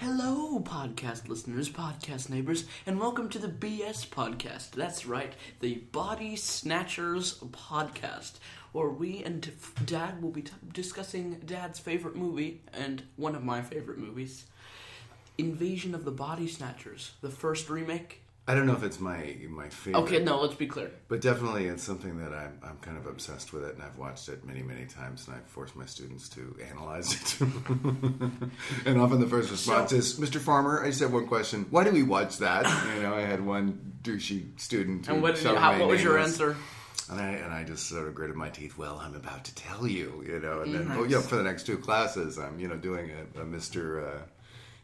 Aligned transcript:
Hello, 0.00 0.60
podcast 0.60 1.26
listeners, 1.28 1.68
podcast 1.68 2.28
neighbors, 2.30 2.66
and 2.86 3.00
welcome 3.00 3.28
to 3.30 3.38
the 3.40 3.48
BS 3.48 4.06
podcast. 4.06 4.70
That's 4.70 5.06
right, 5.06 5.32
the 5.58 5.74
Body 5.90 6.36
Snatchers 6.36 7.40
podcast, 7.40 8.34
where 8.70 8.90
we 8.90 9.24
and 9.24 9.50
Dad 9.86 10.22
will 10.22 10.30
be 10.30 10.42
t- 10.42 10.52
discussing 10.72 11.40
Dad's 11.44 11.80
favorite 11.80 12.14
movie 12.14 12.62
and 12.72 13.02
one 13.16 13.34
of 13.34 13.42
my 13.42 13.60
favorite 13.60 13.98
movies, 13.98 14.44
Invasion 15.36 15.96
of 15.96 16.04
the 16.04 16.12
Body 16.12 16.46
Snatchers, 16.46 17.14
the 17.20 17.28
first 17.30 17.68
remake. 17.68 18.22
I 18.48 18.54
don't 18.54 18.66
know 18.66 18.72
if 18.72 18.82
it's 18.82 18.98
my 18.98 19.36
my 19.50 19.68
favorite. 19.68 20.00
Okay, 20.04 20.24
no, 20.24 20.40
let's 20.40 20.54
be 20.54 20.66
clear. 20.66 20.90
But 21.08 21.20
definitely, 21.20 21.66
it's 21.66 21.82
something 21.84 22.18
that 22.18 22.32
I'm 22.32 22.58
I'm 22.62 22.78
kind 22.78 22.96
of 22.96 23.06
obsessed 23.06 23.52
with 23.52 23.62
it, 23.64 23.74
and 23.74 23.82
I've 23.82 23.98
watched 23.98 24.28
it 24.30 24.44
many 24.44 24.62
many 24.62 24.86
times, 24.86 25.26
and 25.28 25.36
I've 25.36 25.44
forced 25.46 25.76
my 25.76 25.84
students 25.86 26.28
to 26.30 26.56
analyze 26.70 27.12
it. 27.14 27.40
and 28.86 29.00
often 29.00 29.20
the 29.20 29.26
first 29.26 29.50
response 29.50 29.90
So- 29.90 29.96
is, 29.96 30.18
"Mr. 30.18 30.40
Farmer, 30.40 30.82
I 30.82 30.86
just 30.88 31.00
have 31.00 31.12
one 31.12 31.26
question. 31.26 31.66
Why 31.70 31.84
do 31.84 31.90
we 31.90 32.02
watch 32.02 32.38
that?" 32.38 32.64
You 32.96 33.02
know, 33.02 33.14
I 33.14 33.20
had 33.20 33.44
one 33.44 33.94
douchey 34.02 34.58
student. 34.58 35.06
who 35.06 35.12
And 35.14 35.22
what, 35.22 35.34
did 35.36 35.44
you, 35.44 35.54
how, 35.56 35.78
what 35.78 35.88
was 35.88 36.02
your 36.02 36.18
was- 36.18 36.32
answer? 36.32 36.56
And 37.10 37.20
I 37.20 37.28
and 37.28 37.52
I 37.54 37.64
just 37.64 37.86
sort 37.88 38.06
of 38.08 38.14
gritted 38.14 38.36
my 38.36 38.50
teeth. 38.50 38.76
Well, 38.76 38.98
I'm 39.02 39.14
about 39.14 39.44
to 39.44 39.54
tell 39.54 39.86
you, 39.86 40.22
you 40.26 40.40
know. 40.40 40.60
And 40.60 40.74
then, 40.74 40.88
Nice. 40.88 40.98
oh, 40.98 41.04
yeah, 41.04 41.20
for 41.22 41.36
the 41.36 41.42
next 41.42 41.64
two 41.64 41.78
classes, 41.78 42.38
I'm 42.38 42.58
you 42.60 42.68
know 42.68 42.76
doing 42.76 43.10
a, 43.10 43.40
a 43.40 43.44
Mr. 43.44 44.06
Uh, 44.06 44.18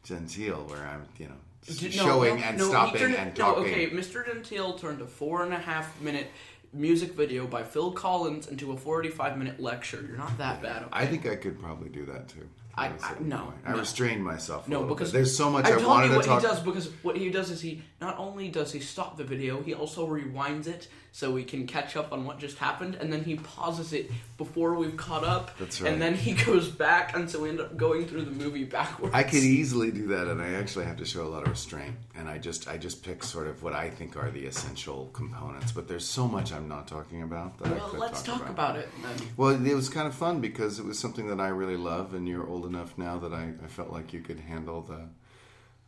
Gentile 0.05 0.65
where 0.69 0.87
I'm 0.87 1.07
you 1.19 1.29
know 1.29 1.37
Did- 1.67 1.97
no, 1.97 2.05
showing 2.05 2.37
no, 2.41 2.43
and 2.47 2.59
no, 2.59 2.69
stopping 2.69 3.01
turned- 3.01 3.15
and 3.15 3.39
no, 3.39 3.45
talking. 3.55 3.65
okay, 3.73 3.91
Mr. 3.91 4.25
Gentile 4.27 4.75
turned 4.79 5.01
a 5.01 5.07
four 5.07 5.43
and 5.45 5.53
a 5.55 5.59
half 5.59 6.01
minute 6.01 6.29
music 6.73 7.13
video 7.13 7.47
by 7.47 7.63
Phil 7.63 7.93
Collins 7.93 8.49
into 8.49 8.73
a 8.73 8.77
45 8.77 9.39
minute 9.39 9.61
lecture. 9.61 10.05
You're 10.07 10.17
not 10.19 10.37
that 10.39 10.61
bad. 10.63 10.83
Okay? 10.83 10.91
I 10.93 11.07
think 11.07 11.27
I 11.27 11.37
could 11.37 11.59
probably 11.61 11.89
do 11.89 12.05
that 12.07 12.29
too. 12.29 12.49
I- 12.77 12.89
I- 12.89 13.15
no. 13.21 13.55
I 13.65 13.71
no. 13.73 13.79
restrained 13.79 14.25
myself. 14.25 14.67
No, 14.67 14.83
because 14.85 15.13
bit. 15.13 15.19
there's 15.19 15.37
so 15.37 15.49
much 15.49 15.65
I 15.65 15.75
I, 15.75 15.77
wanted 15.87 16.07
you 16.07 16.11
to 16.11 16.17
what 16.17 16.25
talk. 16.27 16.43
he 16.43 16.47
does 16.49 16.61
because 16.61 16.91
what 17.03 17.17
he 17.17 17.31
does 17.31 17.51
is 17.51 17.61
he 17.61 17.83
not 18.01 18.19
only 18.19 18.49
does 18.49 18.73
he 18.73 18.81
stop 18.81 19.17
the 19.17 19.23
video, 19.25 19.63
he 19.63 19.73
also 19.75 20.07
rewinds 20.09 20.67
it 20.67 20.89
so 21.15 21.31
we 21.31 21.45
can 21.45 21.65
catch 21.65 21.95
up 21.95 22.13
on 22.13 22.25
what 22.25 22.41
just 22.41 22.59
happened, 22.59 22.97
and 22.97 23.13
then 23.13 23.23
he 23.23 23.37
pauses 23.37 23.93
it 23.93 24.11
before 24.37 24.75
we've 24.75 24.97
caught 24.97 25.23
up. 25.23 25.57
That's 25.61 25.81
right. 25.81 25.93
And 25.93 26.03
then 26.03 26.17
he 26.17 26.33
goes 26.33 26.69
back, 26.69 27.15
and 27.15 27.31
so 27.31 27.41
we 27.43 27.51
end 27.51 27.61
up 27.61 27.77
going 27.77 28.09
through 28.09 28.25
the 28.25 28.33
movie 28.33 28.65
backwards. 28.65 29.15
I 29.15 29.23
could 29.23 29.45
easily 29.45 29.93
do 29.93 30.09
that, 30.09 30.27
and 30.27 30.43
I 30.43 30.55
actually 30.55 30.87
have 30.87 30.97
to 30.97 31.05
show 31.05 31.25
a 31.25 31.31
lot 31.31 31.45
of 31.45 31.51
restraint. 31.51 31.95
And 32.17 32.29
I 32.29 32.39
just, 32.39 32.67
I 32.67 32.79
just 32.79 33.05
pick 33.05 33.23
sort 33.23 33.47
of 33.47 33.63
what 33.63 33.75
I 33.75 33.91
think 33.91 34.17
are 34.17 34.29
the 34.29 34.45
essential 34.45 35.09
components. 35.13 35.71
But 35.71 35.87
there's 35.87 36.05
so 36.05 36.27
much 36.27 36.53
I'm 36.53 36.67
not 36.67 36.89
talking 36.89 37.23
about 37.23 37.59
that 37.59 37.69
I 37.69 37.77
Well, 37.77 37.89
could 37.91 38.01
let's 38.01 38.21
talk, 38.21 38.41
talk 38.41 38.51
about 38.51 38.75
it. 38.75 38.89
Then. 39.01 39.29
Well, 39.37 39.51
it 39.51 39.75
was 39.75 39.89
kind 39.89 40.09
of 40.09 40.17
fun 40.17 40.41
because 40.41 40.81
it 40.81 40.85
was 40.85 40.99
something 40.99 41.29
that 41.29 41.39
I 41.39 41.47
really 41.47 41.77
love, 41.77 42.15
and 42.15 42.27
you're 42.27 42.45
old 42.45 42.67
enough 42.67 42.99
now 42.99 43.19
that 43.19 43.33
I, 43.33 43.53
I 43.63 43.69
felt 43.69 43.91
like 43.91 44.13
you 44.13 44.21
could 44.21 44.41
handle 44.41 44.83
the, 44.83 45.03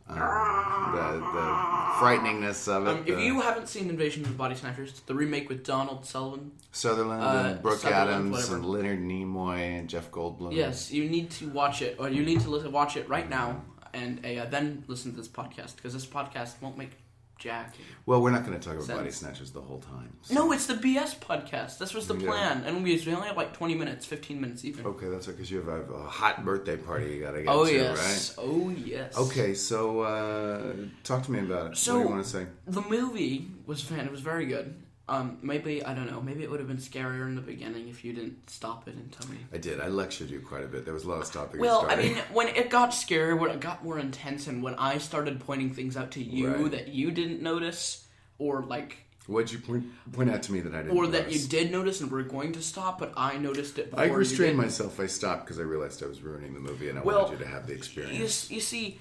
um, 0.09 0.95
the, 0.95 1.19
the 1.19 1.77
frighteningness 1.99 2.67
of 2.67 2.87
it. 2.87 2.89
Um, 2.89 2.97
if 3.05 3.15
the 3.15 3.21
you 3.23 3.41
haven't 3.41 3.67
seen 3.67 3.89
Invasion 3.89 4.23
of 4.23 4.29
the 4.29 4.35
Body 4.35 4.55
Snatchers, 4.55 4.99
the 5.05 5.13
remake 5.13 5.49
with 5.49 5.63
Donald 5.63 6.05
Sullivan, 6.05 6.51
Sutherland 6.71 7.23
uh, 7.23 7.49
and 7.51 7.61
Brooke 7.61 7.79
Sutherland, 7.79 8.09
Adams 8.09 8.31
whatever. 8.31 8.55
and 8.55 8.65
Leonard 8.65 8.99
Nimoy 9.01 9.79
and 9.79 9.89
Jeff 9.89 10.11
Goldblum. 10.11 10.53
yes, 10.53 10.91
you 10.91 11.09
need 11.09 11.31
to 11.31 11.49
watch 11.49 11.81
it, 11.81 11.97
or 11.99 12.09
you 12.09 12.23
need 12.23 12.41
to 12.41 12.49
listen, 12.49 12.71
watch 12.71 12.97
it 12.97 13.07
right 13.09 13.29
now, 13.29 13.63
and 13.93 14.25
uh, 14.25 14.45
then 14.45 14.83
listen 14.87 15.11
to 15.11 15.17
this 15.17 15.27
podcast 15.27 15.75
because 15.75 15.93
this 15.93 16.05
podcast 16.05 16.61
won't 16.61 16.77
make 16.77 16.91
jack. 17.37 17.75
Well, 18.05 18.21
we're 18.21 18.31
not 18.31 18.45
going 18.45 18.59
to 18.59 18.63
talk 18.63 18.75
about 18.75 18.85
Sense. 18.85 18.97
body 18.97 19.11
snatchers 19.11 19.51
the 19.51 19.61
whole 19.61 19.79
time. 19.79 20.13
so- 20.21 20.33
No, 20.33 20.51
it's 20.51 20.65
the 20.65 20.73
BS 20.75 21.17
podcast. 21.19 21.77
This 21.77 21.93
was 21.93 22.07
the 22.07 22.15
Yeah. 22.17 22.27
plan, 22.29 22.63
and 22.65 22.83
we 22.83 22.95
we 23.05 23.13
only 23.13 23.27
have 23.27 23.37
like 23.37 23.53
twenty 23.53 23.75
minutes, 23.75 24.05
fifteen 24.05 24.41
minutes 24.41 24.65
even. 24.65 24.85
Okay, 24.85 25.07
that's 25.07 25.27
because 25.27 25.49
you 25.51 25.57
have 25.61 25.67
a, 25.89 26.03
hot 26.03 26.43
birthday 26.45 26.77
party 26.77 27.15
you 27.15 27.21
got 27.21 27.31
to 27.31 27.43
get 27.43 27.49
oh 27.49 27.65
to, 27.65 27.73
yes, 27.73 28.35
oh 28.37 28.69
yes. 28.69 29.17
Okay, 29.17 29.53
so 29.53 30.01
uh, 30.01 30.73
talk 31.03 31.23
to 31.23 31.31
me 31.31 31.39
about 31.39 31.71
it. 31.71 31.77
So- 31.77 31.93
what 31.95 31.99
do 32.03 32.07
you 32.09 32.13
want 32.15 32.23
to 32.25 32.29
say? 32.29 32.47
The 32.67 32.81
movie 32.81 33.47
was 33.65 33.81
fan. 33.81 33.99
It 34.05 34.11
was 34.11 34.21
very 34.21 34.45
good. 34.45 34.73
Um, 35.09 35.37
maybe 35.41 35.83
I 35.85 35.93
don't 35.93 36.11
know. 36.11 36.19
Maybe 36.21 36.43
it 36.43 36.51
would 36.51 36.59
have 36.59 36.67
been 36.67 36.77
scarier 36.77 37.27
in 37.27 37.35
the 37.35 37.41
beginning 37.41 37.87
if 37.87 38.03
you 38.03 38.11
didn't 38.11 38.49
stop 38.49 38.87
it 38.89 38.95
and 38.95 39.09
tell 39.11 39.29
me. 39.31 39.37
I 39.53 39.57
did. 39.57 39.79
I 39.79 39.87
lectured 39.87 40.29
you 40.29 40.41
quite 40.41 40.65
a 40.65 40.67
bit. 40.67 40.83
There 40.83 40.93
was 40.93 41.05
a 41.05 41.09
lot 41.09 41.19
of 41.21 41.27
stopping. 41.27 41.61
Well, 41.61 41.85
I 41.89 41.95
mean, 41.95 42.17
when 42.33 42.49
it 42.49 42.69
got 42.69 42.89
scarier, 42.91 43.39
when 43.39 43.51
it 43.51 43.61
got 43.61 43.83
more 43.85 43.97
intense, 43.99 44.47
and 44.47 44.61
when 44.61 44.75
I 44.75 44.97
started 44.97 45.39
pointing 45.39 45.73
things 45.73 45.95
out 45.95 46.11
to 46.11 46.23
you 46.23 46.47
Right. 46.49 46.71
that 46.71 46.87
you 46.89 47.11
didn't 47.11 47.41
notice, 47.41 48.05
or 48.37 48.63
like, 48.63 48.97
what'd 49.27 49.49
you 49.49 49.59
point, 49.59 49.85
point 50.11 50.29
out 50.29 50.43
to 50.43 50.51
me 50.51 50.59
that 50.59 50.75
I 50.75 50.81
didn't? 50.83 50.97
or 50.97 51.07
that 51.07 51.31
you 51.31 51.39
did 51.47 51.71
notice 51.71 52.01
and 52.01 52.11
were 52.11 52.23
going 52.23 52.51
to 52.53 52.61
stop, 52.61 52.99
but 52.99 53.13
I 53.15 53.37
noticed 53.37 53.79
it. 53.79 53.91
Before 53.91 54.03
I 54.03 54.07
you 54.09 54.13
restrained 54.13 54.57
myself. 54.57 54.99
I 54.99 55.07
stopped 55.07 55.45
because 55.45 55.57
I 55.59 55.63
realized 55.63 56.03
I 56.03 56.07
was 56.07 56.21
ruining 56.21 56.53
the 56.53 56.59
movie, 56.59 56.89
and 56.89 56.99
I 56.99 57.01
Well, 57.01 57.23
wanted 57.23 57.39
you 57.39 57.45
to 57.45 57.49
have 57.49 57.65
the 57.65 57.71
You, 57.71 57.77
experience. 57.77 58.51
you 58.51 58.59
see, 58.59 58.99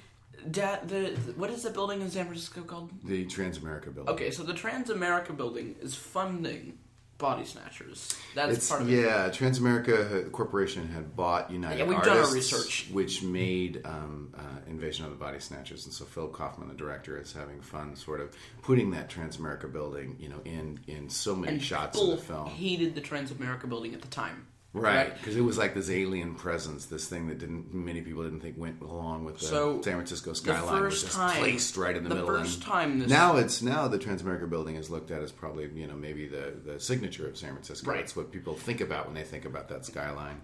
Dad, 0.50 0.88
the 0.88 1.10
what 1.36 1.50
is 1.50 1.62
the 1.62 1.70
building 1.70 2.00
in 2.00 2.10
San 2.10 2.26
Francisco 2.26 2.62
called? 2.62 2.90
the 3.04 3.24
Transamerica 3.26 3.94
building. 3.94 4.08
Okay, 4.14 4.30
so 4.30 4.42
the 4.42 4.54
Transamerica 4.54 5.36
building 5.36 5.76
is 5.80 5.94
funding 5.94 6.78
body 7.18 7.44
snatchers. 7.46 8.14
That's 8.34 8.58
It's, 8.58 8.68
part 8.68 8.82
of 8.82 8.92
it. 8.92 9.00
yeah, 9.00 9.30
Transamerica 9.30 10.30
Corporation 10.32 10.86
had 10.88 11.16
bought 11.16 11.50
United 11.50 11.78
Yeah, 11.78 11.84
we've 11.86 12.02
done 12.02 12.18
our 12.18 12.24
Artists, 12.24 12.52
research. 12.52 12.88
which 12.92 13.22
made 13.22 13.80
um, 13.86 14.34
uh, 14.36 14.40
Invasion 14.68 15.06
of 15.06 15.10
the 15.12 15.16
Body 15.16 15.40
Snatchers, 15.40 15.86
and 15.86 15.94
so 15.94 16.04
Phil 16.04 16.28
Kaufman, 16.28 16.68
the 16.68 16.74
director, 16.74 17.18
is 17.18 17.32
having 17.32 17.60
fun, 17.62 17.96
sort 17.96 18.20
of 18.20 18.36
putting 18.62 18.90
that 18.90 19.08
Transamerica 19.08 19.72
building, 19.72 20.16
you 20.20 20.28
know, 20.28 20.40
in 20.44 20.78
in 20.86 21.08
so 21.08 21.34
many 21.34 21.58
shots 21.58 21.96
of 21.98 22.02
people 22.04 22.16
the 22.16 22.22
film, 22.22 22.46
hated 22.48 22.94
the 22.94 23.00
Transamerica 23.00 23.66
building 23.68 23.94
at 23.94 24.02
the 24.02 24.08
time. 24.08 24.46
Right? 24.80 25.14
Because 25.14 25.36
it 25.36 25.40
was 25.40 25.58
like 25.58 25.74
this 25.74 25.90
alien 25.90 26.34
presence, 26.34 26.86
this 26.86 27.08
thing 27.08 27.28
that 27.28 27.38
didn't 27.38 27.72
many 27.74 28.00
people 28.02 28.22
didn't 28.22 28.40
think 28.40 28.56
went 28.58 28.80
along 28.80 29.24
with 29.24 29.38
the 29.38 29.46
So, 29.46 29.82
San 29.82 29.94
Francisco 29.94 30.32
skyline, 30.32 30.82
was 30.82 30.92
first 30.94 31.04
just 31.06 31.16
time, 31.16 31.36
placed 31.38 31.76
right 31.76 31.96
in 31.96 32.02
the, 32.04 32.08
the 32.10 32.14
middle. 32.16 32.28
first 32.28 32.62
time 32.62 33.06
now 33.06 33.36
it's 33.36 33.62
now 33.62 33.88
the 33.88 33.98
Transamerica 33.98 34.48
building 34.48 34.76
is 34.76 34.90
looked 34.90 35.10
at 35.10 35.22
as 35.22 35.32
probably 35.32 35.70
you 35.74 35.86
know 35.86 35.96
maybe 35.96 36.26
the 36.26 36.54
the 36.64 36.80
signature 36.80 37.28
of 37.28 37.36
San 37.36 37.52
Francisco. 37.52 37.90
Right. 37.90 38.00
It's 38.00 38.14
what 38.16 38.32
people 38.32 38.54
think 38.54 38.80
about 38.80 39.06
when 39.06 39.14
they 39.14 39.24
think 39.24 39.44
about 39.44 39.68
that 39.68 39.84
skyline. 39.84 40.40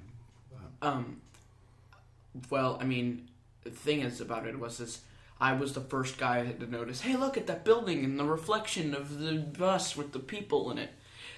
Um, 0.81 1.20
well, 2.50 2.76
I 2.81 2.84
mean, 2.84 3.28
the 3.62 3.70
thing 3.70 4.00
is 4.00 4.20
about 4.20 4.47
it 4.47 4.59
was 4.59 4.78
this. 4.78 5.00
I 5.41 5.54
was 5.54 5.72
the 5.72 5.81
first 5.81 6.19
guy 6.19 6.44
to 6.44 6.66
notice. 6.70 7.00
Hey, 7.00 7.16
look 7.16 7.37
at 7.37 7.47
that 7.49 7.64
building 7.64 8.04
and 8.04 8.19
the 8.19 8.25
reflection 8.25 8.94
of 8.94 9.19
the 9.19 9.34
bus 9.34 9.97
with 9.97 10.12
the 10.12 10.19
people 10.20 10.70
in 10.70 10.78
it. 10.78 10.91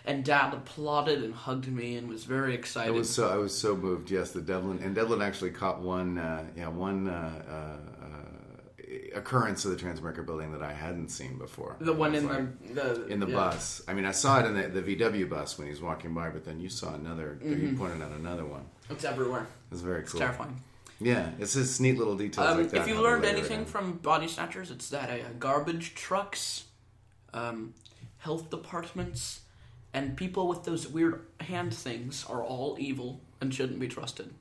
And 0.07 0.23
Dad 0.25 0.53
applauded 0.53 1.23
and 1.25 1.33
hugged 1.35 1.67
me 1.69 1.97
and 1.97 2.09
was 2.09 2.25
very 2.25 2.55
excited. 2.55 2.89
I 2.89 2.93
was 2.93 3.09
so 3.09 3.29
I 3.29 3.37
was 3.37 3.57
so 3.59 3.75
moved. 3.75 4.11
Yes, 4.11 4.33
the 4.33 4.43
Devlin 4.43 4.81
and 4.83 4.95
Devlin 4.95 5.23
actually 5.23 5.51
caught 5.51 5.81
one 5.81 6.19
uh, 6.19 6.45
yeah 6.57 6.69
one 6.69 7.09
uh, 7.09 7.43
uh, 7.49 9.17
occurrence 9.17 9.65
of 9.65 9.71
the 9.71 9.77
Transamerica 9.77 10.25
building 10.27 10.53
that 10.53 10.63
I 10.63 10.73
hadn't 10.73 11.09
seen 11.09 11.39
before. 11.39 11.77
the 11.81 11.93
one 11.93 12.15
in 12.15 12.29
like- 12.29 12.75
the, 12.75 12.83
the 12.83 13.07
in 13.07 13.21
the 13.21 13.27
yeah. 13.29 13.35
bus. 13.35 13.83
I 13.89 13.95
mean, 13.95 14.05
I 14.05 14.13
saw 14.13 14.41
it 14.41 14.47
in 14.47 14.55
the, 14.75 14.81
the 14.81 14.97
VW 14.97 15.29
bus 15.29 15.57
when 15.59 15.67
he 15.69 15.71
was 15.71 15.81
walking 15.81 16.13
by, 16.15 16.29
but 16.31 16.45
then 16.45 16.61
you 16.61 16.69
saw 16.69 16.95
another. 16.95 17.39
Mm-hmm. 17.43 17.67
You 17.67 17.77
pointed 17.77 18.03
out 18.03 18.11
another 18.13 18.45
one. 18.45 18.67
It's 18.91 19.05
everywhere. 19.05 19.47
It's 19.73 19.81
very 19.81 20.01
It's 20.03 20.13
terrifying. 20.13 20.61
Yeah, 21.01 21.31
it's 21.41 21.55
just 21.55 21.81
neat 21.81 21.99
little 21.99 22.17
details 22.17 22.47
Um, 22.47 22.59
like 22.59 22.71
that. 22.71 22.83
if 22.83 22.89
you 22.89 23.01
learned 23.01 23.25
anything 23.25 23.61
in. 23.61 23.65
from 23.67 23.95
Body 23.95 24.29
Snatchers, 24.29 24.71
it's 24.71 24.89
that 24.91 25.11
uh, 25.11 25.25
garbage 25.39 25.95
trucks, 25.95 26.65
um, 27.33 27.75
health 28.19 28.49
departments, 28.49 29.41
and 29.95 30.17
people 30.17 30.49
with 30.49 30.65
those 30.65 30.89
weird 30.89 31.25
hand 31.41 31.73
things 31.73 32.27
are 32.29 32.43
all 32.43 32.77
evil 32.79 33.21
and 33.41 33.55
shouldn't 33.55 33.79
be 33.79 33.89
trusted. 33.89 34.35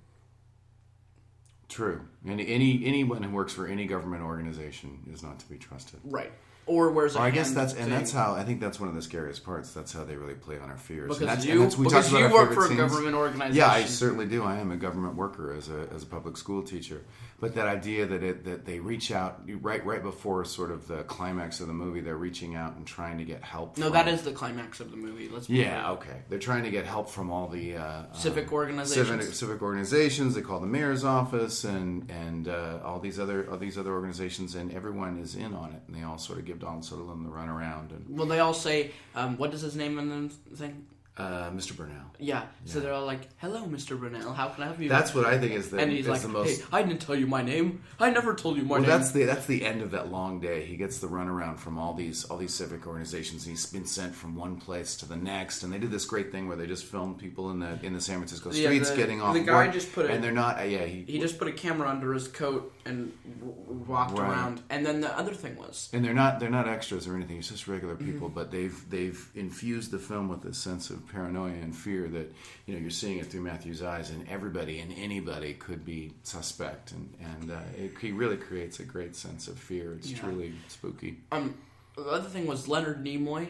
True. 1.69 2.01
Any, 2.27 2.47
any 2.47 2.85
anyone 2.85 3.23
who 3.23 3.31
works 3.31 3.53
for 3.53 3.67
any 3.67 3.85
government 3.85 4.23
organization 4.23 4.99
is 5.11 5.23
not 5.23 5.39
to 5.39 5.49
be 5.49 5.57
trusted. 5.57 5.99
Right. 6.03 6.31
Or 6.65 6.91
wears 6.91 7.15
a 7.15 7.19
Or 7.19 7.21
I 7.23 7.29
guess 7.29 7.51
that's 7.51 7.73
and 7.73 7.83
thing. 7.83 7.89
that's 7.89 8.11
how 8.11 8.33
I 8.35 8.43
think 8.43 8.61
that's 8.61 8.79
one 8.79 8.87
of 8.89 8.95
the 8.95 9.01
scariest 9.01 9.43
parts. 9.43 9.73
That's 9.73 9.91
how 9.91 10.03
they 10.05 10.15
really 10.15 10.33
play 10.35 10.57
on 10.59 10.69
our 10.69 10.77
fears. 10.77 11.07
Because 11.09 11.21
and 11.21 11.29
that's, 11.29 11.45
you, 11.45 11.53
and 11.53 11.63
that's, 11.63 11.77
we 11.77 11.85
because 11.85 12.11
you 12.11 12.29
work 12.29 12.53
for 12.53 12.65
a 12.65 12.67
scenes. 12.67 12.79
government 12.79 13.15
organization. 13.15 13.55
Yeah, 13.55 13.69
I 13.69 13.83
certainly 13.83 14.25
do. 14.27 14.43
I 14.43 14.57
am 14.57 14.71
a 14.71 14.77
government 14.77 15.15
worker 15.15 15.53
as 15.53 15.69
a 15.69 15.87
as 15.93 16.03
a 16.03 16.05
public 16.05 16.37
school 16.37 16.63
teacher. 16.63 17.01
But 17.39 17.55
that 17.55 17.67
idea 17.67 18.05
that 18.05 18.23
it 18.23 18.45
that 18.45 18.65
they 18.65 18.79
reach 18.79 19.11
out 19.11 19.41
right 19.61 19.85
right 19.85 20.01
before 20.01 20.45
sort 20.45 20.71
of 20.71 20.87
the 20.87 21.03
climax 21.03 21.59
of 21.59 21.67
the 21.67 21.73
movie, 21.73 21.99
they're 21.99 22.15
reaching 22.15 22.55
out 22.55 22.77
and 22.77 22.87
trying 22.87 23.17
to 23.17 23.25
get 23.25 23.43
help. 23.43 23.77
No, 23.77 23.85
from- 23.85 23.93
that 23.93 24.07
is 24.07 24.21
the 24.21 24.31
climax 24.31 24.79
of 24.79 24.91
the 24.91 24.97
movie. 24.97 25.27
Let's 25.27 25.47
be 25.47 25.55
Yeah, 25.55 25.81
clear. 25.81 25.91
okay. 25.97 26.21
They're 26.29 26.39
trying 26.39 26.63
to 26.63 26.71
get 26.71 26.85
help 26.85 27.09
from 27.09 27.29
all 27.29 27.49
the 27.49 27.75
uh, 27.75 28.13
Civic 28.13 28.47
um, 28.47 28.53
organizations. 28.53 29.07
civic, 29.23 29.35
civic 29.35 29.61
organizations. 29.61 30.35
They 30.35 30.41
call 30.41 30.61
the 30.61 30.67
mayor's 30.67 31.03
office 31.03 31.65
and 31.65 32.09
and 32.09 32.47
uh, 32.47 32.79
all 32.85 32.99
these 32.99 33.19
other 33.19 33.49
all 33.51 33.57
these 33.57 33.77
other 33.77 33.91
organizations, 33.91 34.55
and 34.55 34.71
everyone 34.73 35.17
is 35.19 35.35
in 35.35 35.53
on 35.53 35.71
it, 35.73 35.81
and 35.87 35.97
they 35.97 36.03
all 36.03 36.17
sort 36.17 36.39
of 36.39 36.45
give 36.53 36.61
Donald 36.61 36.85
Sutherland 36.85 37.25
the 37.25 37.29
runaround. 37.29 37.91
And 37.91 38.17
Well, 38.17 38.27
they 38.27 38.39
all 38.39 38.53
say, 38.53 38.91
um, 39.15 39.37
what 39.37 39.53
is 39.53 39.61
his 39.61 39.75
name 39.75 39.97
in 39.99 40.29
the 40.49 40.55
thing? 40.55 40.85
Uh, 41.15 41.51
Mr. 41.51 41.77
Burnell. 41.77 42.11
Yeah. 42.17 42.41
So 42.65 42.79
they're 42.79 42.91
all 42.91 43.05
like, 43.05 43.27
"Hello, 43.37 43.65
Mr. 43.67 43.99
Brunel. 43.99 44.33
How 44.33 44.47
can 44.49 44.63
I 44.63 44.65
help 44.65 44.79
you?" 44.79 44.89
That's 44.89 45.13
what 45.13 45.25
I 45.27 45.37
think 45.37 45.51
is 45.53 45.69
the, 45.69 45.77
and 45.77 45.91
he's 45.91 46.05
is 46.05 46.07
like, 46.07 46.21
the 46.21 46.27
most. 46.27 46.61
"Hey, 46.61 46.65
I 46.73 46.81
didn't 46.81 47.01
tell 47.01 47.13
you 47.15 47.27
my 47.27 47.43
name. 47.43 47.83
I 47.99 48.09
never 48.09 48.33
told 48.33 48.57
you 48.57 48.63
my 48.63 48.69
well, 48.71 48.81
name." 48.81 48.89
that's 48.89 49.11
the 49.11 49.25
that's 49.25 49.45
the 49.45 49.63
end 49.63 49.83
of 49.83 49.91
that 49.91 50.11
long 50.11 50.39
day. 50.39 50.65
He 50.65 50.75
gets 50.75 50.97
the 50.97 51.05
runaround 51.07 51.59
from 51.59 51.77
all 51.77 51.93
these 51.93 52.25
all 52.25 52.37
these 52.37 52.51
civic 52.55 52.87
organizations. 52.87 53.45
He's 53.45 53.63
been 53.67 53.85
sent 53.85 54.15
from 54.15 54.35
one 54.35 54.55
place 54.55 54.95
to 54.97 55.05
the 55.05 55.15
next, 55.15 55.61
and 55.61 55.71
they 55.71 55.77
did 55.77 55.91
this 55.91 56.05
great 56.05 56.31
thing 56.31 56.47
where 56.47 56.57
they 56.57 56.65
just 56.65 56.85
filmed 56.85 57.19
people 57.19 57.51
in 57.51 57.59
the 57.59 57.77
in 57.85 57.93
the 57.93 58.01
San 58.01 58.17
Francisco 58.17 58.49
Yeah, 58.51 58.69
streets 58.69 58.89
the- 58.89 58.95
getting 58.97 59.21
off. 59.21 59.35
the 59.35 59.41
guy 59.41 59.65
work, 59.65 59.73
just 59.73 59.93
put 59.93 60.05
it- 60.05 60.11
and 60.11 60.23
they're 60.23 60.31
not. 60.31 60.59
Uh, 60.59 60.63
yeah, 60.63 60.85
he, 60.85 61.03
he 61.07 61.19
just 61.19 61.37
put 61.37 61.47
a 61.47 61.51
camera 61.51 61.89
under 61.89 62.11
his 62.13 62.27
coat 62.27 62.73
and 62.85 63.13
w- 63.39 63.53
w- 63.65 63.83
walked 63.87 64.17
Right. 64.17 64.31
around. 64.31 64.61
And 64.71 64.83
then 64.83 65.01
the 65.01 65.15
other 65.15 65.35
thing 65.35 65.57
was, 65.57 65.89
and 65.93 66.03
they're 66.03 66.15
not 66.15 66.39
they're 66.39 66.49
not 66.49 66.67
extras 66.67 67.07
or 67.07 67.15
anything. 67.15 67.37
It's 67.37 67.49
just 67.49 67.67
regular 67.67 67.93
Mm-hmm. 67.93 68.11
people, 68.13 68.29
but 68.29 68.49
they've 68.49 68.83
they've 68.89 69.29
infused 69.35 69.91
the 69.91 69.99
film 69.99 70.27
with 70.27 70.41
this 70.41 70.57
sense 70.57 70.89
of 70.89 71.02
paranoia 71.11 71.51
and 71.53 71.75
fear 71.75 72.07
that 72.09 72.33
you 72.65 72.73
know 72.73 72.79
you're 72.79 72.89
seeing 72.89 73.17
it 73.19 73.27
through 73.27 73.41
Matthew's 73.41 73.81
eyes, 73.81 74.09
and 74.09 74.27
everybody 74.29 74.79
and 74.79 74.93
anybody 74.97 75.53
could 75.53 75.83
be 75.85 76.13
suspect, 76.23 76.91
and 76.91 77.13
and 77.21 77.51
uh, 77.51 77.59
it 77.77 77.93
he 77.99 78.11
really 78.11 78.37
creates 78.37 78.79
a 78.79 78.83
great 78.83 79.15
sense 79.15 79.47
of 79.47 79.57
fear. 79.59 79.93
It's 79.93 80.11
Yeah. 80.11 80.19
truly 80.19 80.53
spooky. 80.67 81.17
um, 81.31 81.55
the 81.95 82.05
other 82.05 82.29
thing 82.29 82.47
was 82.47 82.67
Leonard 82.67 83.03
Nimoy, 83.03 83.47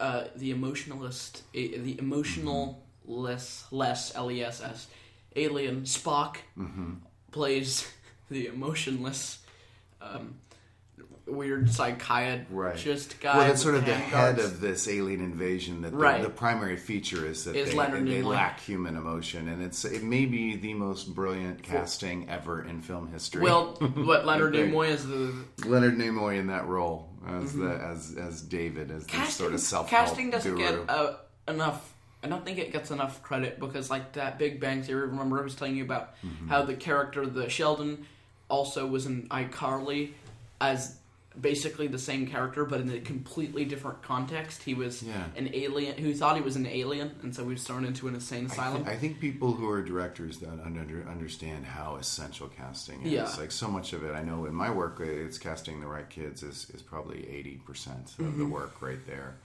uh, 0.00 0.24
the 0.36 0.50
emotionalist, 0.50 1.42
the 1.52 1.98
emotional 1.98 2.82
less 3.04 3.66
less 3.70 4.14
L 4.14 4.30
E 4.30 4.42
S 4.42 4.62
S 4.62 4.86
alien 5.36 5.82
Spock 5.82 6.36
Mm-hmm. 6.58 6.92
plays 7.30 7.86
the 8.30 8.46
emotionless. 8.46 9.38
Um, 10.00 10.34
Weird 11.32 11.70
psychiatrist 11.72 13.20
guy. 13.20 13.36
Well, 13.36 13.46
that's 13.48 13.62
sort 13.62 13.74
of 13.74 13.84
the 13.86 13.94
head 13.94 14.10
guards. 14.12 14.44
of 14.44 14.60
this 14.60 14.86
alien 14.88 15.20
invasion. 15.20 15.82
That 15.82 15.90
the, 15.92 15.96
Right. 15.96 16.22
the 16.22 16.28
primary 16.30 16.76
feature 16.76 17.26
is 17.26 17.44
that 17.44 17.56
Is 17.56 17.70
they, 17.74 18.00
they 18.02 18.22
lack 18.22 18.60
human 18.60 18.96
emotion, 18.96 19.48
and 19.48 19.62
it's 19.62 19.84
it 19.84 20.02
may 20.02 20.26
be 20.26 20.56
the 20.56 20.74
most 20.74 21.14
brilliant 21.14 21.62
casting 21.62 22.28
ever 22.28 22.62
in 22.64 22.80
film 22.82 23.08
history. 23.10 23.42
Well, 23.42 23.72
what 23.94 24.26
Leonard 24.26 24.54
Nimoy 24.54 24.88
is 24.88 25.06
the 25.06 25.34
Leonard 25.66 25.96
Nimoy 25.96 26.38
in 26.38 26.48
that 26.48 26.66
role 26.66 27.08
as 27.26 27.54
the 27.54 27.70
as 27.70 28.16
as 28.16 28.42
David 28.42 28.90
as 28.90 29.06
this 29.06 29.12
Mm-hmm. 29.14 29.24
sort 29.30 29.54
of 29.54 29.60
self 29.60 29.88
casting 29.90 30.30
doesn't 30.30 30.54
guru. 30.54 30.84
get 30.86 30.90
uh, 30.90 31.14
enough. 31.48 31.92
I 32.24 32.28
don't 32.28 32.44
think 32.44 32.58
it 32.58 32.72
gets 32.72 32.90
enough 32.92 33.20
credit 33.22 33.58
because, 33.58 33.90
like 33.90 34.12
that 34.12 34.38
Big 34.38 34.60
Bang 34.60 34.82
Theory. 34.82 35.08
Remember, 35.08 35.40
I 35.40 35.42
was 35.42 35.54
telling 35.54 35.76
you 35.76 35.84
about 35.84 36.14
Mm-hmm. 36.24 36.48
how 36.48 36.62
the 36.62 36.74
character, 36.74 37.26
the 37.26 37.48
Sheldon, 37.48 38.06
also 38.48 38.86
was 38.86 39.06
in 39.06 39.26
iCarly 39.28 40.10
as 40.60 40.96
basically 41.40 41.86
the 41.86 41.98
same 41.98 42.26
character, 42.26 42.64
but 42.64 42.80
in 42.80 42.90
a 42.90 43.00
completely 43.00 43.64
different 43.64 44.02
context. 44.02 44.62
He 44.62 44.74
was 44.74 45.02
Yeah. 45.02 45.24
an 45.36 45.50
alien 45.54 45.96
who 45.98 46.12
thought 46.14 46.36
he 46.36 46.42
was 46.42 46.56
an 46.56 46.66
alien, 46.66 47.14
and 47.22 47.34
so 47.34 47.42
he 47.44 47.50
was 47.50 47.64
thrown 47.64 47.84
into 47.84 48.06
an 48.08 48.14
insane 48.14 48.44
I, 48.50 48.52
asylum. 48.52 48.84
I 48.86 48.96
think 48.96 49.18
people 49.20 49.52
who 49.52 49.68
are 49.70 49.82
directors 49.82 50.38
that 50.40 50.60
under, 50.64 51.06
understand 51.08 51.64
how 51.64 51.96
essential 51.96 52.48
casting 52.48 53.02
is. 53.02 53.12
Yeah. 53.12 53.28
Like 53.38 53.50
so 53.52 53.68
much 53.68 53.92
of 53.94 54.04
it, 54.04 54.12
I 54.14 54.22
know 54.22 54.44
in 54.44 54.54
my 54.54 54.70
work, 54.70 55.00
uh, 55.00 55.04
it's 55.04 55.38
casting 55.38 55.80
the 55.80 55.86
right 55.86 56.08
kids 56.08 56.42
is, 56.42 56.68
is 56.74 56.82
probably 56.82 57.28
eighty 57.28 57.56
percent 57.66 58.10
of 58.18 58.24
Mm-hmm. 58.26 58.38
the 58.38 58.46
work 58.46 58.82
right 58.82 59.04
there. 59.06 59.36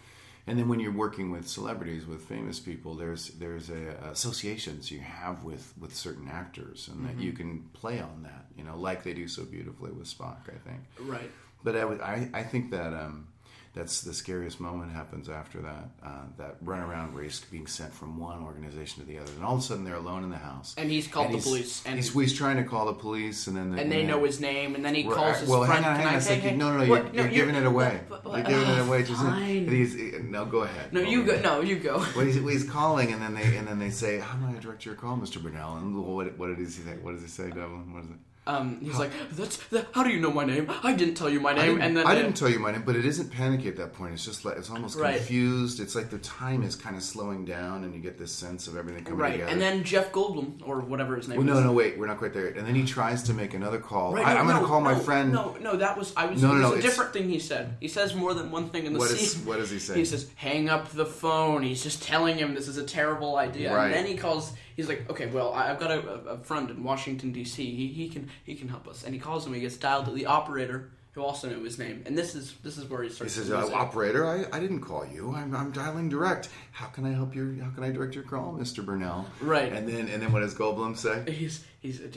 And 0.50 0.58
then 0.58 0.70
when 0.70 0.80
you're 0.80 0.94
working 0.94 1.30
with 1.32 1.46
celebrities, 1.46 2.06
with 2.06 2.22
famous 2.22 2.58
people, 2.60 2.96
there's 2.96 3.30
there's 3.32 3.70
a, 3.70 3.98
associations 4.12 4.90
you 4.92 5.00
have 5.02 5.44
with, 5.44 5.74
with 5.80 5.94
certain 5.96 6.28
actors, 6.30 6.88
and 6.92 7.06
that 7.08 7.18
you 7.22 7.32
Mm-hmm. 7.34 7.38
can 7.38 7.70
play 7.74 8.00
on 8.00 8.24
that, 8.24 8.46
you 8.58 8.64
know, 8.64 8.78
like 8.78 9.04
they 9.04 9.14
do 9.14 9.28
so 9.28 9.44
beautifully 9.44 9.92
with 9.92 10.08
Spock. 10.08 10.38
I 10.48 10.58
think. 10.70 10.82
right. 11.02 11.32
But 11.64 11.76
I, 11.76 11.82
I, 11.84 12.30
I 12.34 12.44
think 12.44 12.72
that 12.72 12.94
um, 12.94 13.28
that's 13.74 14.02
the 14.02 14.14
scariest 14.14 14.60
moment 14.60 14.92
happens 14.92 15.28
after 15.30 15.62
that. 15.62 15.90
Uh, 16.04 16.10
that 16.38 16.64
runaround 16.64 17.14
race 17.14 17.42
being 17.52 17.68
sent 17.68 17.94
from 17.94 18.18
one 18.20 18.42
organization 18.44 19.02
to 19.04 19.08
the 19.08 19.20
other, 19.20 19.32
and 19.34 19.44
all 19.44 19.56
of 19.56 19.60
a 19.60 19.64
sudden 19.64 19.84
they're 19.84 19.96
alone 19.96 20.24
in 20.24 20.30
the 20.30 20.38
house. 20.38 20.74
And 20.78 20.90
he's 20.90 21.08
called 21.08 21.28
the 21.28 21.34
he's- 21.34 21.44
police, 21.44 21.84
and- 21.86 21.96
he's, 21.96 22.14
he's 22.14 22.34
trying 22.34 22.58
to 22.58 22.64
call 22.64 22.86
the 22.86 22.94
police, 22.94 23.48
and 23.48 23.56
then 23.58 23.72
the, 23.72 23.82
And 23.82 23.92
they 23.92 24.04
know 24.04 24.24
his 24.24 24.40
name, 24.40 24.76
and 24.76 24.84
then 24.86 24.96
he 24.96 25.04
calls 25.04 25.40
his 25.40 25.50
well, 25.50 25.66
friend. 25.66 25.84
hang 25.84 25.94
on, 25.94 26.00
hang 26.00 26.08
on 26.08 26.14
I 26.14 26.18
a 26.18 26.22
say, 26.22 26.36
second. 26.36 26.50
hey, 26.52 26.56
No, 26.56 26.72
no, 26.72 26.84
no, 26.86 26.90
what? 26.90 27.14
you're, 27.14 27.26
you're 27.26 27.34
giving 27.34 27.56
it 27.56 27.66
away. 27.66 28.00
but- 28.10 28.24
but- 28.24 28.34
you're 28.38 28.60
giving 28.60 28.70
it 28.76 28.80
uh, 28.80 28.84
away. 28.86 29.04
Just 29.04 29.22
he's, 29.70 30.14
no, 30.24 30.46
go 30.46 30.60
ahead. 30.64 30.94
No, 30.94 31.02
you 31.02 31.24
go. 31.26 31.40
No, 31.42 31.62
you 31.62 31.76
go. 31.78 31.98
Well, 32.16 32.26
he's, 32.26 32.36
he's 32.36 32.64
calling, 32.70 33.12
and 33.14 33.22
then 33.22 33.34
they 33.36 33.58
and 33.58 33.68
then 33.68 33.80
they 33.80 33.90
say, 33.90 34.20
"How 34.20 34.34
am 34.38 34.56
I 34.56 34.60
direct 34.60 34.86
your 34.86 34.96
call, 34.96 35.18
Mr. 35.18 35.42
Burnell?" 35.42 35.78
And 35.78 35.96
what 36.04 36.38
what 36.38 36.56
does 36.58 36.76
he 36.78 36.84
say? 36.84 36.98
What 37.02 37.14
does 37.14 37.22
he 37.22 37.28
say, 37.28 37.50
Devlin? 37.50 37.94
What 37.94 38.04
is 38.06 38.10
it? 38.12 38.18
Um, 38.48 38.80
he's 38.82 38.98
like, 38.98 39.12
"That's 39.32 39.58
that, 39.68 39.88
how 39.92 40.04
do 40.04 40.10
you 40.10 40.20
know 40.20 40.32
my 40.32 40.46
name? 40.46 40.72
I 40.84 40.94
didn't 40.94 41.16
tell 41.16 41.30
you 41.30 41.40
my 41.40 41.54
name." 41.54 41.82
And 41.82 41.96
then 41.98 42.08
I 42.08 42.16
didn't 42.16 42.34
tell 42.34 42.50
you 42.50 42.60
my 42.60 42.72
name, 42.72 42.84
but 42.86 42.96
it 42.96 43.06
isn't 43.06 43.32
panicky 43.32 43.68
at 43.68 43.76
that 43.78 43.94
point. 43.94 44.14
It's 44.14 44.26
just 44.26 44.46
like 44.46 44.58
it's 44.58 44.70
almost 44.70 44.98
Right. 44.98 45.18
confused. 45.18 45.80
It's 45.80 45.96
like 45.96 46.10
the 46.10 46.18
time 46.20 46.64
is 46.64 46.76
kind 46.76 46.96
of 46.96 47.04
slowing 47.04 47.46
down, 47.46 47.84
and 47.84 47.94
you 47.94 48.00
get 48.00 48.18
this 48.18 48.32
sense 48.32 48.68
of 48.68 48.78
everything 48.78 49.04
coming 49.04 49.20
right. 49.20 49.32
together. 49.34 49.52
And 49.52 49.62
then 49.62 49.84
Jeff 49.84 50.12
Goldblum 50.12 50.62
or 50.66 50.80
whatever 50.82 51.16
his 51.16 51.28
name 51.28 51.38
well, 51.46 51.48
is. 51.58 51.62
no, 51.64 51.68
no, 51.68 51.74
wait, 51.74 51.98
we're 51.98 52.08
not 52.08 52.18
quite 52.20 52.34
there. 52.34 52.48
yet. 52.48 52.58
And 52.58 52.66
then 52.68 52.76
he 52.76 52.86
tries 52.86 53.24
to 53.24 53.34
make 53.34 53.54
another 53.54 53.80
call. 53.80 54.14
Right, 54.14 54.26
I, 54.26 54.34
no, 54.34 54.40
I'm 54.40 54.46
going 54.46 54.56
to 54.58 54.62
no, 54.64 54.68
call 54.68 54.82
my 54.82 54.94
no, 54.94 55.00
friend. 55.00 55.32
No, 55.34 55.56
no, 55.62 55.76
that 55.78 55.98
was 55.98 56.14
I 56.16 56.26
was. 56.26 56.42
No, 56.42 56.52
it 56.52 56.56
no, 56.56 56.56
was 56.56 56.62
no, 56.62 56.68
a 56.76 56.78
it's- 56.78 56.84
different 56.84 57.14
thing 57.14 57.30
he 57.30 57.40
said. 57.40 57.76
He 57.80 57.88
says 57.88 58.16
more 58.16 58.34
than 58.34 58.50
one 58.52 58.70
thing 58.70 58.86
in 58.86 58.94
the 58.94 59.00
What 59.00 59.10
scene. 59.10 59.20
is- 59.20 59.38
what 59.46 59.58
does 59.58 59.70
he 59.70 59.80
say? 59.80 59.96
He 59.96 60.06
says, 60.06 60.28
"Hang 60.36 60.70
up 60.70 60.90
the 60.92 61.06
phone." 61.06 61.64
He's 61.64 61.84
just 61.84 62.02
telling 62.04 62.38
him 62.38 62.54
this 62.56 62.68
is 62.68 62.78
a 62.78 62.84
terrible 62.84 63.36
idea, 63.36 63.76
Right. 63.76 63.86
and 63.88 63.94
then 63.94 64.06
he 64.06 64.16
calls. 64.16 64.54
He's 64.76 64.88
like, 64.88 65.10
"Okay, 65.10 65.26
well, 65.26 65.54
I- 65.54 65.72
I've 65.72 65.80
got 65.80 65.90
a, 65.92 66.00
a- 66.08 66.34
a 66.36 66.38
friend 66.40 66.70
in 66.70 66.84
Washington 66.84 67.32
D.C. 67.32 67.64
He, 67.76 67.88
he 67.88 68.10
can 68.10 68.30
he 68.44 68.56
can 68.56 68.68
help 68.70 68.88
us." 68.88 69.04
And 69.04 69.14
he 69.14 69.20
calls 69.20 69.46
him. 69.46 69.54
He 69.54 69.62
gets 69.62 69.78
dialed 69.78 70.06
to 70.06 70.12
the 70.12 70.26
operator, 70.26 70.90
who 71.14 71.24
also 71.24 71.50
knew 71.50 71.64
his 71.64 71.80
name. 71.80 72.04
And 72.06 72.18
this 72.18 72.36
is 72.36 72.54
this 72.64 72.78
is 72.78 72.86
where 72.90 73.02
he 73.04 73.10
starts. 73.10 73.36
He 73.36 73.42
says, 73.42 73.52
uh, 73.52 73.70
"Operator, 73.74 74.28
I, 74.28 74.46
I 74.56 74.60
didn't 74.60 74.82
call 74.82 75.06
you. 75.06 75.34
I'm, 75.36 75.56
I'm 75.56 75.72
dialing 75.72 76.10
direct. 76.10 76.50
How 76.72 76.88
can 76.88 77.06
I 77.06 77.12
help 77.12 77.36
you? 77.36 77.60
How 77.64 77.72
can 77.72 77.84
I 77.84 77.92
direct 77.92 78.14
your 78.16 78.24
call, 78.24 78.54
Mr. 78.54 78.86
Burnell?" 78.86 79.26
Right. 79.42 79.72
And 79.74 79.88
then 79.88 80.08
and 80.08 80.22
then 80.22 80.32
what 80.32 80.42
does 80.42 80.54
Goldblum 80.54 80.96
say? 80.96 81.30
He's 81.32 81.66
he's 81.80 82.02
uh, 82.02 82.08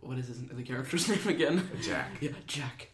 what 0.00 0.18
is 0.18 0.28
his, 0.28 0.42
the 0.42 0.62
character's 0.62 1.08
name 1.24 1.26
again? 1.26 1.68
Jack. 1.82 2.10
Yeah, 2.20 2.30
Jack. 2.46 2.88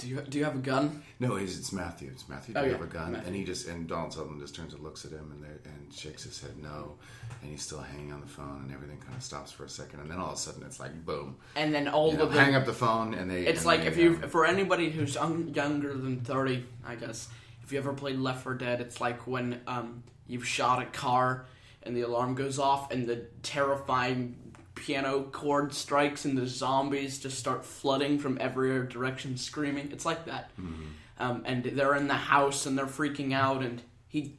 Do 0.00 0.08
you 0.08 0.22
do 0.22 0.38
you 0.38 0.44
have 0.44 0.54
a 0.56 0.60
gun? 0.60 1.02
No, 1.18 1.36
it's, 1.36 1.58
it's 1.58 1.72
Matthew. 1.72 2.08
It's 2.10 2.26
Matthew. 2.26 2.54
Do 2.54 2.60
Oh, 2.60 2.62
you 2.64 2.70
yeah, 2.70 2.76
have 2.78 2.86
a 2.86 2.90
gun? 2.90 3.12
Matthew. 3.12 3.26
And 3.26 3.36
he 3.36 3.44
just 3.44 3.68
and 3.68 3.86
Donald 3.86 4.14
Sutherland 4.14 4.40
just 4.40 4.54
turns 4.54 4.72
and 4.72 4.82
looks 4.82 5.04
at 5.04 5.10
him 5.10 5.30
and 5.30 5.44
there 5.44 5.60
and 5.66 5.92
shakes 5.92 6.24
his 6.24 6.40
head 6.40 6.56
no, 6.56 6.96
and 7.42 7.50
he's 7.50 7.60
still 7.62 7.80
hanging 7.80 8.10
on 8.10 8.22
the 8.22 8.26
phone 8.26 8.62
and 8.64 8.72
everything 8.72 8.96
kind 8.98 9.14
of 9.14 9.22
stops 9.22 9.52
for 9.52 9.64
a 9.64 9.68
second 9.68 10.00
and 10.00 10.10
then 10.10 10.18
all 10.18 10.28
of 10.28 10.34
a 10.34 10.38
sudden 10.38 10.62
it's 10.64 10.80
like 10.80 11.04
boom, 11.04 11.36
And 11.54 11.74
then 11.74 11.86
all 11.86 12.12
you 12.12 12.16
know, 12.16 12.24
of 12.24 12.32
the 12.32 12.40
hang 12.40 12.54
up 12.54 12.64
the 12.64 12.72
phone 12.72 13.12
and 13.12 13.30
they. 13.30 13.46
It's 13.46 13.60
and 13.60 13.66
like 13.66 13.82
they, 13.82 13.88
if 13.88 13.98
you, 13.98 14.18
um, 14.22 14.30
for 14.30 14.46
anybody 14.46 14.88
who's 14.90 15.14
young, 15.14 15.52
younger 15.54 15.92
than 15.92 16.20
thirty, 16.22 16.64
I 16.86 16.94
guess, 16.94 17.28
if 17.62 17.70
you 17.70 17.78
ever 17.78 17.92
played 17.92 18.16
Left 18.18 18.42
4 18.42 18.54
Dead, 18.54 18.80
it's 18.80 19.00
like 19.02 19.26
when 19.26 19.60
um, 19.66 20.02
you've 20.26 20.46
shot 20.46 20.80
a 20.82 20.86
car 20.86 21.44
and 21.82 21.94
the 21.94 22.00
alarm 22.02 22.34
goes 22.34 22.58
off 22.58 22.90
and 22.90 23.06
the 23.06 23.26
terrifying 23.42 24.49
piano 24.80 25.22
chord 25.24 25.74
strikes 25.74 26.24
and 26.24 26.36
the 26.36 26.46
zombies 26.46 27.18
just 27.18 27.38
start 27.38 27.64
flooding 27.64 28.18
from 28.18 28.38
every 28.40 28.86
direction, 28.86 29.36
screaming. 29.36 29.90
It's 29.92 30.06
like 30.06 30.24
that. 30.24 30.50
Mm-hmm. 30.58 30.84
Um, 31.18 31.42
and 31.44 31.62
they're 31.62 31.94
in 31.94 32.08
the 32.08 32.14
house 32.14 32.64
and 32.64 32.78
they're 32.78 32.86
freaking 32.86 33.34
out, 33.34 33.62
and 33.62 33.82
he, 34.08 34.38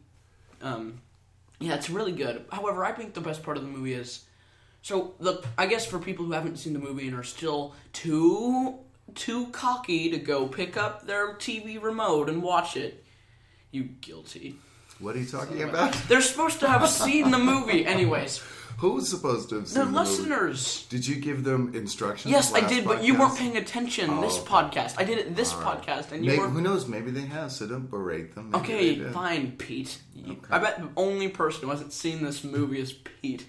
um, 0.63 0.99
yeah, 1.59 1.75
it's 1.75 1.91
really 1.91 2.11
good. 2.11 2.43
However, 2.51 2.83
I 2.83 2.91
think 2.91 3.13
the 3.13 3.21
best 3.21 3.43
part 3.43 3.55
of 3.55 3.63
the 3.63 3.69
movie 3.69 3.93
is. 3.93 4.25
So 4.81 5.13
look, 5.19 5.45
I 5.59 5.67
guess 5.67 5.85
for 5.85 5.99
people 5.99 6.25
who 6.25 6.31
haven't 6.31 6.57
seen 6.57 6.73
the 6.73 6.79
movie 6.79 7.07
and 7.07 7.15
are 7.15 7.23
still 7.23 7.75
too 7.93 8.79
too 9.13 9.47
cocky 9.47 10.09
to 10.09 10.17
go 10.17 10.47
pick 10.47 10.75
up 10.75 11.05
their 11.05 11.35
TV 11.35 11.79
remote 11.79 12.29
and 12.29 12.41
watch 12.41 12.75
it, 12.75 13.03
you 13.69 13.83
guilty. 13.83 14.55
what 14.99 15.15
are 15.15 15.19
you 15.19 15.25
talking 15.25 15.61
about? 15.61 15.93
They're 16.07 16.21
supposed 16.21 16.61
to 16.61 16.67
have 16.67 16.87
seen 16.89 17.29
the 17.29 17.37
movie, 17.37 17.85
anyways. 17.85 18.41
Who's 18.81 19.07
supposed 19.07 19.49
to 19.49 19.55
have 19.59 19.67
seen 19.67 19.79
The 19.79 19.85
the 19.85 19.91
movie? 19.91 19.99
listeners. 20.09 20.87
Did 20.89 21.07
you 21.07 21.15
give 21.17 21.43
them 21.43 21.73
instructions? 21.75 22.31
Yes, 22.31 22.51
I 22.53 22.61
did, 22.67 22.83
but 22.85 23.03
you 23.03 23.13
weren't 23.17 23.37
paying 23.37 23.55
attention. 23.57 24.19
this 24.21 24.37
Oh, 24.37 24.41
okay. 24.41 24.51
podcast, 24.79 24.95
I 24.97 25.03
did 25.03 25.19
it 25.19 25.35
this 25.35 25.53
podcast, 25.53 26.11
and 26.11 26.25
you 26.25 26.31
Maybe, 26.31 26.41
were 26.41 26.49
who 26.49 26.61
knows? 26.61 26.87
Maybe 26.87 27.11
they 27.11 27.21
have. 27.27 27.51
So 27.51 27.67
don't 27.67 27.89
berate 27.89 28.33
them. 28.35 28.49
Maybe 28.51 28.57
Okay, 28.63 29.03
fine, 29.11 29.51
Pete. 29.51 29.99
Okay. 30.27 30.35
I 30.49 30.57
bet 30.59 30.79
the 30.79 30.89
only 30.97 31.27
person 31.29 31.63
who 31.63 31.69
hasn't 31.69 31.93
seen 31.93 32.23
this 32.23 32.43
movie 32.43 32.79
is 32.79 32.91
Pete. 32.93 33.45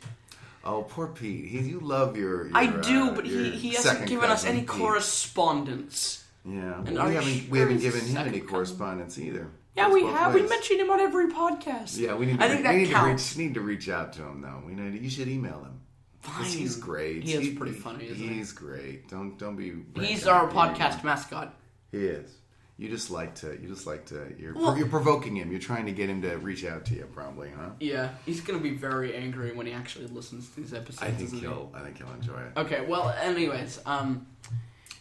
Oh, 0.64 0.82
poor 0.82 1.08
Pete. 1.08 1.46
He, 1.48 1.58
you 1.60 1.80
love 1.80 2.16
your. 2.16 2.46
your 2.48 2.56
I 2.56 2.66
do, 2.66 3.08
uh, 3.10 3.14
but 3.14 3.24
he, 3.26 3.50
he 3.50 3.70
hasn't 3.70 4.06
given 4.06 4.28
us 4.30 4.44
any 4.44 4.60
Pete. 4.60 4.68
correspondence. 4.68 6.24
Yeah, 6.44 6.78
And 6.84 6.94
well, 6.96 7.08
we 7.08 7.14
haven't 7.14 7.50
we 7.50 7.58
haven't 7.60 7.78
given 7.78 8.00
him 8.04 8.16
any 8.18 8.30
cousin? 8.40 8.46
correspondence 8.48 9.18
either. 9.18 9.48
Yeah, 9.74 9.90
we 9.90 10.02
both 10.02 10.14
have. 10.14 10.34
We 10.34 10.40
ways. 10.42 10.50
mention 10.50 10.78
him 10.80 10.90
on 10.90 11.00
every 11.00 11.28
podcast. 11.32 11.96
Yeah, 11.98 12.14
we 12.14 12.26
need. 12.26 12.38
To, 12.38 12.44
I 12.44 12.48
think 12.48 12.58
we 12.60 12.62
that 12.64 12.74
need 12.76 12.90
counts. 12.90 13.32
To 13.32 13.38
reach, 13.38 13.46
need 13.48 13.54
to 13.54 13.60
reach 13.60 13.88
out 13.88 14.12
to 14.14 14.22
him 14.22 14.40
though. 14.42 14.62
We 14.66 14.74
need. 14.74 15.00
You 15.02 15.08
should 15.10 15.28
email 15.28 15.60
him. 15.64 15.80
Fine. 16.20 16.44
He's 16.44 16.76
great. 16.76 17.24
He 17.24 17.32
is 17.32 17.56
pretty 17.56 17.72
funny, 17.72 18.06
isn't 18.06 18.16
he? 18.28 18.34
He's 18.34 18.52
great. 18.52 19.08
Don't 19.08 19.38
don't 19.38 19.56
be. 19.56 19.72
He's 20.00 20.26
our 20.26 20.42
on 20.42 20.48
Pete. 20.48 20.80
podcast 20.82 21.02
mascot. 21.04 21.54
He 21.90 21.98
is. 22.06 22.30
You 22.78 22.88
just 22.88 23.10
like 23.10 23.34
to. 23.36 23.58
You 23.60 23.68
just 23.68 23.86
like 23.86 24.06
to. 24.06 24.34
You're 24.38 24.54
Well- 24.54 24.76
you're 24.76 24.88
provoking 24.88 25.36
him. 25.36 25.50
You're 25.50 25.60
trying 25.60 25.86
to 25.86 25.92
get 25.92 26.08
him 26.10 26.22
to 26.22 26.36
reach 26.38 26.64
out 26.64 26.84
to 26.86 26.94
you, 26.94 27.08
probably, 27.12 27.50
huh? 27.56 27.70
Yeah, 27.80 28.10
he's 28.26 28.40
gonna 28.40 28.58
be 28.60 28.70
very 28.74 29.14
angry 29.16 29.52
when 29.52 29.66
he 29.66 29.72
actually 29.72 30.06
listens 30.08 30.48
to 30.50 30.56
these 30.60 30.72
episodes. 30.74 31.02
I 31.02 31.10
think 31.10 31.28
isn't 31.28 31.38
he? 31.38 31.44
he'll. 31.46 31.70
I 31.74 31.80
think 31.80 31.98
he'll 31.98 32.12
enjoy 32.12 32.38
it. 32.40 32.58
Okay, 32.58 32.84
well, 32.86 33.08
anyways, 33.20 33.80
um, 33.86 34.26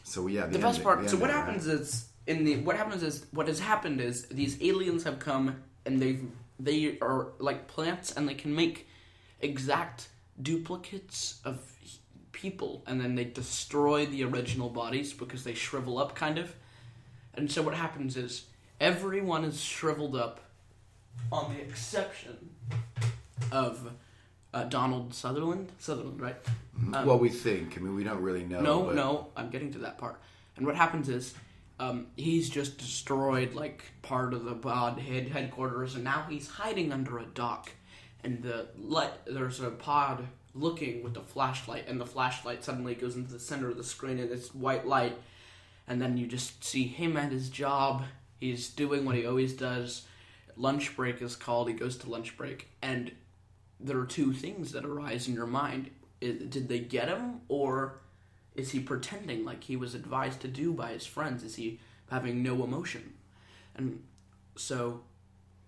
So 0.03 0.27
yeah, 0.27 0.45
the 0.47 0.59
best 0.59 0.65
ending- 0.79 0.83
part. 0.83 1.03
the 1.03 1.09
So 1.09 1.17
what 1.17 1.29
ending, 1.29 1.45
happens 1.45 1.67
right? 1.67 1.75
is 1.79 2.05
in 2.31 2.43
the 2.45 2.53
what 2.67 2.75
happens 2.81 3.03
is 3.09 3.15
what 3.37 3.47
has 3.47 3.59
happened 3.59 3.99
is 4.09 4.15
these 4.41 4.53
aliens 4.69 5.03
have 5.03 5.17
come 5.19 5.45
and 5.85 5.93
they've 6.01 6.23
they 6.59 6.79
are 7.01 7.21
like 7.39 7.67
plants 7.75 8.07
and 8.15 8.27
they 8.29 8.35
can 8.43 8.53
make 8.63 8.87
exact 9.41 9.99
duplicates 10.41 11.41
of 11.49 11.55
people 12.31 12.71
and 12.87 12.99
then 13.01 13.15
they 13.15 13.25
destroy 13.25 14.05
the 14.13 14.23
original 14.23 14.69
bodies 14.69 15.09
because 15.13 15.43
they 15.43 15.53
shrivel 15.53 15.97
up 16.03 16.15
kind 16.15 16.37
of 16.37 16.47
and 17.33 17.51
so 17.51 17.61
what 17.61 17.73
happens 17.85 18.15
is 18.25 18.45
everyone 18.79 19.43
is 19.43 19.59
shriveled 19.61 20.15
up 20.15 20.39
on 21.31 21.53
the 21.53 21.59
exception 21.61 22.35
of 23.51 23.91
uh, 24.53 24.63
donald 24.65 25.13
sutherland 25.13 25.69
sutherland 25.79 26.19
right 26.21 26.37
Um, 26.93 27.05
well, 27.05 27.19
we 27.19 27.29
think. 27.29 27.77
I 27.77 27.79
mean, 27.83 27.95
we 27.95 28.03
don't 28.03 28.21
really 28.21 28.43
know. 28.51 28.61
no, 28.61 28.75
but- 28.85 28.95
no, 28.95 29.27
I'm 29.37 29.49
getting 29.53 29.71
to 29.73 29.79
that 29.85 29.97
part. 29.99 30.17
And 30.55 30.65
what 30.65 30.75
happens 30.75 31.09
is, 31.09 31.35
um, 31.81 32.07
he's 32.15 32.47
just 32.47 32.77
destroyed 32.77 33.55
like 33.55 33.83
part 34.03 34.35
of 34.35 34.45
the 34.45 34.53
pod 34.53 34.99
head 34.99 35.29
headquarters, 35.29 35.95
and 35.95 36.03
now 36.03 36.27
he's 36.29 36.47
hiding 36.47 36.93
under 36.93 37.17
a 37.17 37.25
dock. 37.25 37.71
And 38.23 38.43
the 38.43 38.67
light, 38.77 39.13
there's 39.25 39.59
a 39.59 39.71
pod 39.71 40.27
looking 40.53 41.01
with 41.01 41.15
the 41.15 41.21
flashlight, 41.21 41.87
and 41.87 41.99
the 41.99 42.05
flashlight 42.05 42.63
suddenly 42.63 42.93
goes 42.93 43.15
into 43.15 43.33
the 43.33 43.39
center 43.39 43.71
of 43.71 43.77
the 43.77 43.83
screen, 43.83 44.19
and 44.19 44.31
it's 44.31 44.53
white 44.53 44.85
light. 44.85 45.17
And 45.87 45.99
then 45.99 46.17
you 46.17 46.27
just 46.27 46.63
see 46.63 46.83
him 46.83 47.17
at 47.17 47.31
his 47.31 47.49
job. 47.49 48.03
He's 48.39 48.69
doing 48.69 49.03
what 49.03 49.15
he 49.15 49.25
always 49.25 49.53
does. 49.53 50.05
Lunch 50.55 50.95
break 50.95 51.19
is 51.19 51.35
called. 51.35 51.67
He 51.67 51.73
goes 51.73 51.97
to 51.97 52.09
lunch 52.11 52.37
break, 52.37 52.67
and 52.83 53.11
there 53.79 53.97
are 53.97 54.05
two 54.05 54.33
things 54.33 54.71
that 54.73 54.85
arise 54.85 55.27
in 55.27 55.33
your 55.33 55.47
mind. 55.47 55.89
Did 56.19 56.67
they 56.67 56.77
get 56.77 57.09
him, 57.09 57.41
or 57.47 58.01
is 58.55 58.71
he 58.71 58.79
pretending 58.79 59.45
like 59.45 59.63
he 59.63 59.75
was 59.75 59.95
advised 59.95 60.41
to 60.41 60.47
do 60.47 60.73
by 60.73 60.91
his 60.91 61.05
friends? 61.05 61.43
Is 61.43 61.55
he 61.55 61.79
having 62.09 62.43
no 62.43 62.63
emotion? 62.63 63.13
And 63.75 64.03
so 64.55 65.01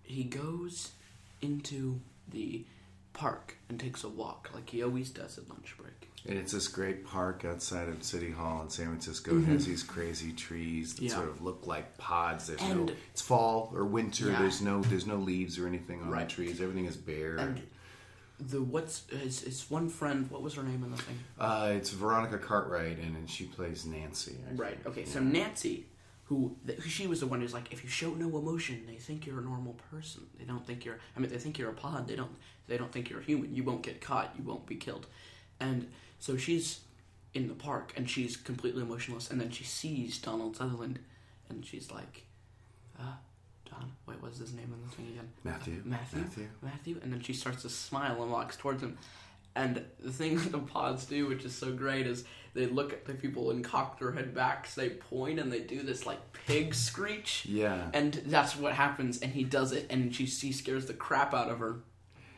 he 0.02 0.24
goes 0.24 0.92
into 1.40 2.00
the 2.28 2.64
park 3.12 3.56
and 3.68 3.78
takes 3.78 4.04
a 4.04 4.08
walk 4.08 4.50
like 4.54 4.68
he 4.70 4.82
always 4.82 5.10
does 5.10 5.38
at 5.38 5.48
lunch 5.48 5.74
break. 5.78 6.10
And 6.26 6.38
it's 6.38 6.52
this 6.52 6.68
great 6.68 7.04
park 7.06 7.44
outside 7.44 7.88
of 7.88 8.02
City 8.02 8.30
Hall 8.30 8.62
in 8.62 8.70
San 8.70 8.86
Francisco. 8.86 9.36
It 9.38 9.44
has 9.44 9.66
these 9.66 9.82
crazy 9.82 10.32
trees 10.32 10.94
that 10.94 11.02
Mm-hmm. 11.02 11.06
Yeah. 11.08 11.14
sort 11.16 11.28
of 11.28 11.42
look 11.42 11.66
like 11.66 11.96
pods. 11.98 12.46
There's 12.46 12.62
And- 12.62 12.86
no. 12.86 12.92
It's 13.12 13.20
fall 13.20 13.70
or 13.74 13.84
winter. 13.84 14.28
Yeah. 14.30 14.38
There's 14.38 14.62
no. 14.62 14.80
There's 14.82 15.06
no 15.06 15.16
leaves 15.16 15.58
or 15.58 15.66
anything 15.66 16.00
on 16.00 16.08
Right. 16.10 16.26
the 16.28 16.34
trees. 16.34 16.60
Everything 16.62 16.86
is 16.86 16.96
bare. 16.96 17.36
And 17.36 17.60
the 18.40 18.60
what's 18.62 19.08
his, 19.10 19.40
his 19.42 19.70
one 19.70 19.88
friend? 19.88 20.30
What 20.30 20.42
was 20.42 20.54
her 20.54 20.62
name 20.62 20.82
in 20.84 20.90
the 20.90 20.96
thing? 20.96 21.18
uh, 21.38 21.72
it's 21.74 21.90
Veronica 21.90 22.38
Cartwright, 22.38 22.98
and, 22.98 23.16
and 23.16 23.28
she 23.30 23.44
plays 23.44 23.84
Nancy. 23.86 24.36
I 24.50 24.54
Right. 24.54 24.70
think. 24.74 24.86
Okay. 24.86 25.04
So 25.04 25.20
Nancy, 25.20 25.86
who 26.24 26.56
th- 26.66 26.82
she 26.82 27.06
was 27.06 27.20
the 27.20 27.26
one 27.26 27.40
who's 27.40 27.52
like, 27.54 27.72
if 27.72 27.84
you 27.84 27.90
show 27.90 28.10
no 28.14 28.26
emotion, 28.38 28.82
they 28.86 28.96
think 28.96 29.26
you're 29.26 29.38
a 29.38 29.42
normal 29.44 29.74
person. 29.90 30.22
They 30.38 30.44
don't 30.44 30.66
think 30.66 30.84
you're. 30.84 30.98
I 31.16 31.20
mean, 31.20 31.30
they 31.30 31.38
think 31.38 31.58
you're 31.58 31.70
a 31.70 31.74
pod. 31.74 32.08
They 32.08 32.16
don't. 32.16 32.34
They 32.66 32.76
don't 32.78 32.90
think 32.90 33.10
you're 33.10 33.20
a 33.20 33.24
human. 33.24 33.54
You 33.54 33.62
won't 33.62 33.82
get 33.82 34.00
caught. 34.00 34.34
You 34.38 34.44
won't 34.44 34.66
be 34.66 34.76
killed. 34.76 35.06
And 35.60 35.90
so 36.18 36.36
she's 36.36 36.80
in 37.34 37.46
the 37.48 37.54
park 37.54 37.92
and 37.96 38.08
she's 38.08 38.36
completely 38.36 38.80
emotionless. 38.82 39.30
And 39.30 39.40
then 39.40 39.50
she 39.50 39.64
sees 39.64 40.18
Donald 40.18 40.56
Sutherland, 40.56 40.98
and 41.48 41.64
she's 41.64 41.90
like, 41.90 42.24
uh, 42.98 43.12
Wait, 44.06 44.20
what's 44.20 44.38
his 44.38 44.52
name 44.52 44.72
in 44.72 44.88
the 44.88 44.94
thing 44.94 45.08
again? 45.08 45.28
Matthew. 45.42 45.82
Matthew. 45.84 46.20
Matthew. 46.20 46.48
Matthew, 46.62 47.00
and 47.02 47.12
then 47.12 47.20
she 47.20 47.32
starts 47.32 47.62
to 47.62 47.68
smile 47.68 48.22
and 48.22 48.30
walks 48.30 48.56
towards 48.56 48.82
him. 48.82 48.98
And 49.56 49.84
the 50.00 50.12
thing 50.12 50.36
that 50.38 50.52
the 50.52 50.58
pods 50.58 51.04
do, 51.06 51.26
which 51.26 51.44
is 51.44 51.54
so 51.54 51.72
great, 51.72 52.06
is 52.06 52.24
they 52.54 52.66
look 52.66 52.92
at 52.92 53.04
the 53.04 53.14
people 53.14 53.50
and 53.50 53.64
cock 53.64 53.98
their 53.98 54.12
head 54.12 54.34
back, 54.34 54.72
they 54.74 54.90
point, 54.90 55.38
and 55.38 55.52
they 55.52 55.60
do 55.60 55.82
this 55.82 56.06
like 56.06 56.18
pig 56.46 56.74
screech. 56.74 57.46
Yeah. 57.46 57.88
And 57.92 58.14
that's 58.26 58.56
what 58.56 58.72
happens, 58.72 59.20
and 59.20 59.32
he 59.32 59.44
does 59.44 59.72
it, 59.72 59.86
and 59.90 60.14
she, 60.14 60.26
she 60.26 60.52
scares 60.52 60.86
the 60.86 60.94
crap 60.94 61.34
out 61.34 61.50
of 61.50 61.58
her. 61.58 61.80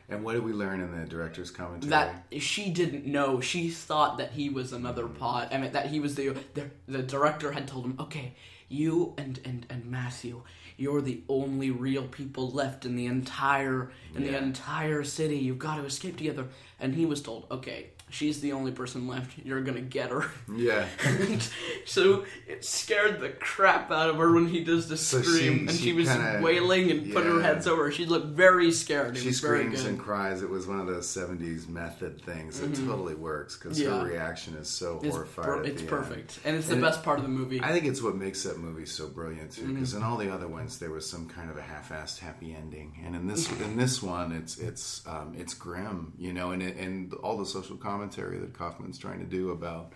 And 0.09 0.23
what 0.23 0.35
did 0.35 0.45
we 0.45 0.52
learn 0.52 0.81
in 0.81 0.97
the 0.97 1.05
director's 1.05 1.50
commentary? 1.50 1.90
That 1.90 2.26
she 2.38 2.71
didn't 2.71 3.07
know. 3.07 3.40
She 3.40 3.71
thought 3.71 4.19
that 4.19 4.31
he 4.31 4.49
was 4.49 4.73
another 4.73 5.02
mm-hmm. 5.05 5.16
pod. 5.16 5.49
I 5.50 5.59
mean, 5.59 5.73
that 5.73 5.87
he 5.87 5.99
was 5.99 6.14
the 6.14 6.37
the, 6.55 6.71
the 6.87 7.02
director 7.02 7.50
had 7.50 7.66
told 7.66 7.87
him, 7.87 7.97
okay, 7.99 8.35
you 8.69 9.15
and, 9.19 9.39
and, 9.45 9.67
and 9.71 9.87
Matthew, 9.87 10.43
you're 10.77 11.01
the 11.01 11.23
only 11.29 11.71
real 11.71 12.05
people 12.09 12.51
left 12.51 12.85
in 12.85 12.97
the 12.97 13.07
entire 13.07 13.91
in 14.15 14.23
the 14.25 14.37
entire 14.37 15.05
city. 15.05 15.37
You've 15.39 15.59
got 15.59 15.77
to 15.77 15.85
escape 15.85 16.17
together. 16.17 16.49
And 16.79 16.95
he 16.95 17.07
was 17.07 17.23
told, 17.23 17.47
okay, 17.51 17.87
she's 18.11 18.41
the 18.43 18.53
only 18.53 18.71
person 18.73 19.09
left. 19.09 19.39
You're 19.43 19.63
gonna 19.63 19.81
get 19.81 20.11
her. 20.11 20.27
yeah. 20.55 20.87
and 21.07 21.49
so 21.87 22.27
it 22.47 22.65
scared 22.67 23.21
the 23.21 23.31
crap 23.31 23.91
out 23.91 24.11
of 24.11 24.17
her 24.17 24.31
when 24.33 24.47
he 24.49 24.63
does 24.63 24.87
the 24.89 24.97
So 24.99 25.23
scream, 25.23 25.39
she- 25.41 25.49
and 25.61 25.71
she, 25.71 25.77
she 25.79 25.93
was 25.95 26.09
kinda- 26.09 26.41
wailing 26.43 26.91
and 26.91 27.13
put 27.15 27.25
her 27.25 27.37
yeah. 27.41 27.47
heads 27.47 27.67
over. 27.67 27.91
She 27.91 28.05
looked 28.05 28.27
very 28.37 28.71
scared. 28.73 29.17
It 29.17 29.21
She 29.21 29.29
was 29.29 29.41
very 29.41 29.61
screams 29.65 29.85
and 29.87 29.99
cries. 29.99 30.43
It 30.43 30.51
was 30.51 30.67
one 30.67 30.79
of 30.81 30.87
those 30.87 31.07
'70s 31.07 31.67
method 31.69 32.21
things. 32.21 32.61
It 32.61 32.75
totally 32.75 33.15
works 33.15 33.57
because 33.57 33.79
Mm-hmm. 33.79 33.91
Yeah. 33.91 34.01
her 34.01 34.07
reaction 34.07 34.55
is 34.57 34.69
so 34.69 35.01
It's, 35.03 35.15
horrified. 35.15 35.45
per- 35.47 35.63
it's 35.65 35.81
perfect, 35.83 36.39
end. 36.39 36.41
and 36.45 36.57
it's 36.57 36.69
the 36.69 36.77
it- 36.77 36.83
best 36.83 37.03
part 37.03 37.19
of 37.19 37.25
the 37.25 37.31
movie. 37.31 37.63
I 37.63 37.73
think 37.73 37.87
it's 37.87 38.03
what 38.03 38.17
makes 38.17 38.41
that 38.57 38.63
movie 38.63 38.87
so 38.87 39.09
brilliant 39.09 39.53
too. 39.53 39.73
Because 39.73 39.91
Mm-hmm. 39.91 39.99
in 39.99 40.05
all 40.05 40.17
the 40.17 40.33
other 40.33 40.49
ones, 40.49 40.79
there 40.79 40.91
was 40.91 41.09
some 41.09 41.29
kind 41.29 41.51
of 41.51 41.57
a 41.57 41.63
half-assed 41.63 42.19
happy 42.19 42.55
ending, 42.55 42.99
and 43.05 43.15
in 43.15 43.27
this 43.27 43.51
in 43.61 43.77
this 43.77 44.03
one, 44.03 44.33
it's 44.33 44.59
it's 44.59 45.07
um, 45.07 45.35
it's 45.39 45.55
grim, 45.55 46.13
you 46.19 46.33
know, 46.33 46.51
and 46.51 46.63
and 46.63 47.13
all 47.15 47.37
the 47.37 47.47
social 47.47 47.77
commentary 47.77 48.39
that 48.39 48.53
Kaufman's 48.55 48.99
trying 48.99 49.21
to 49.21 49.27
do 49.27 49.51
about 49.51 49.93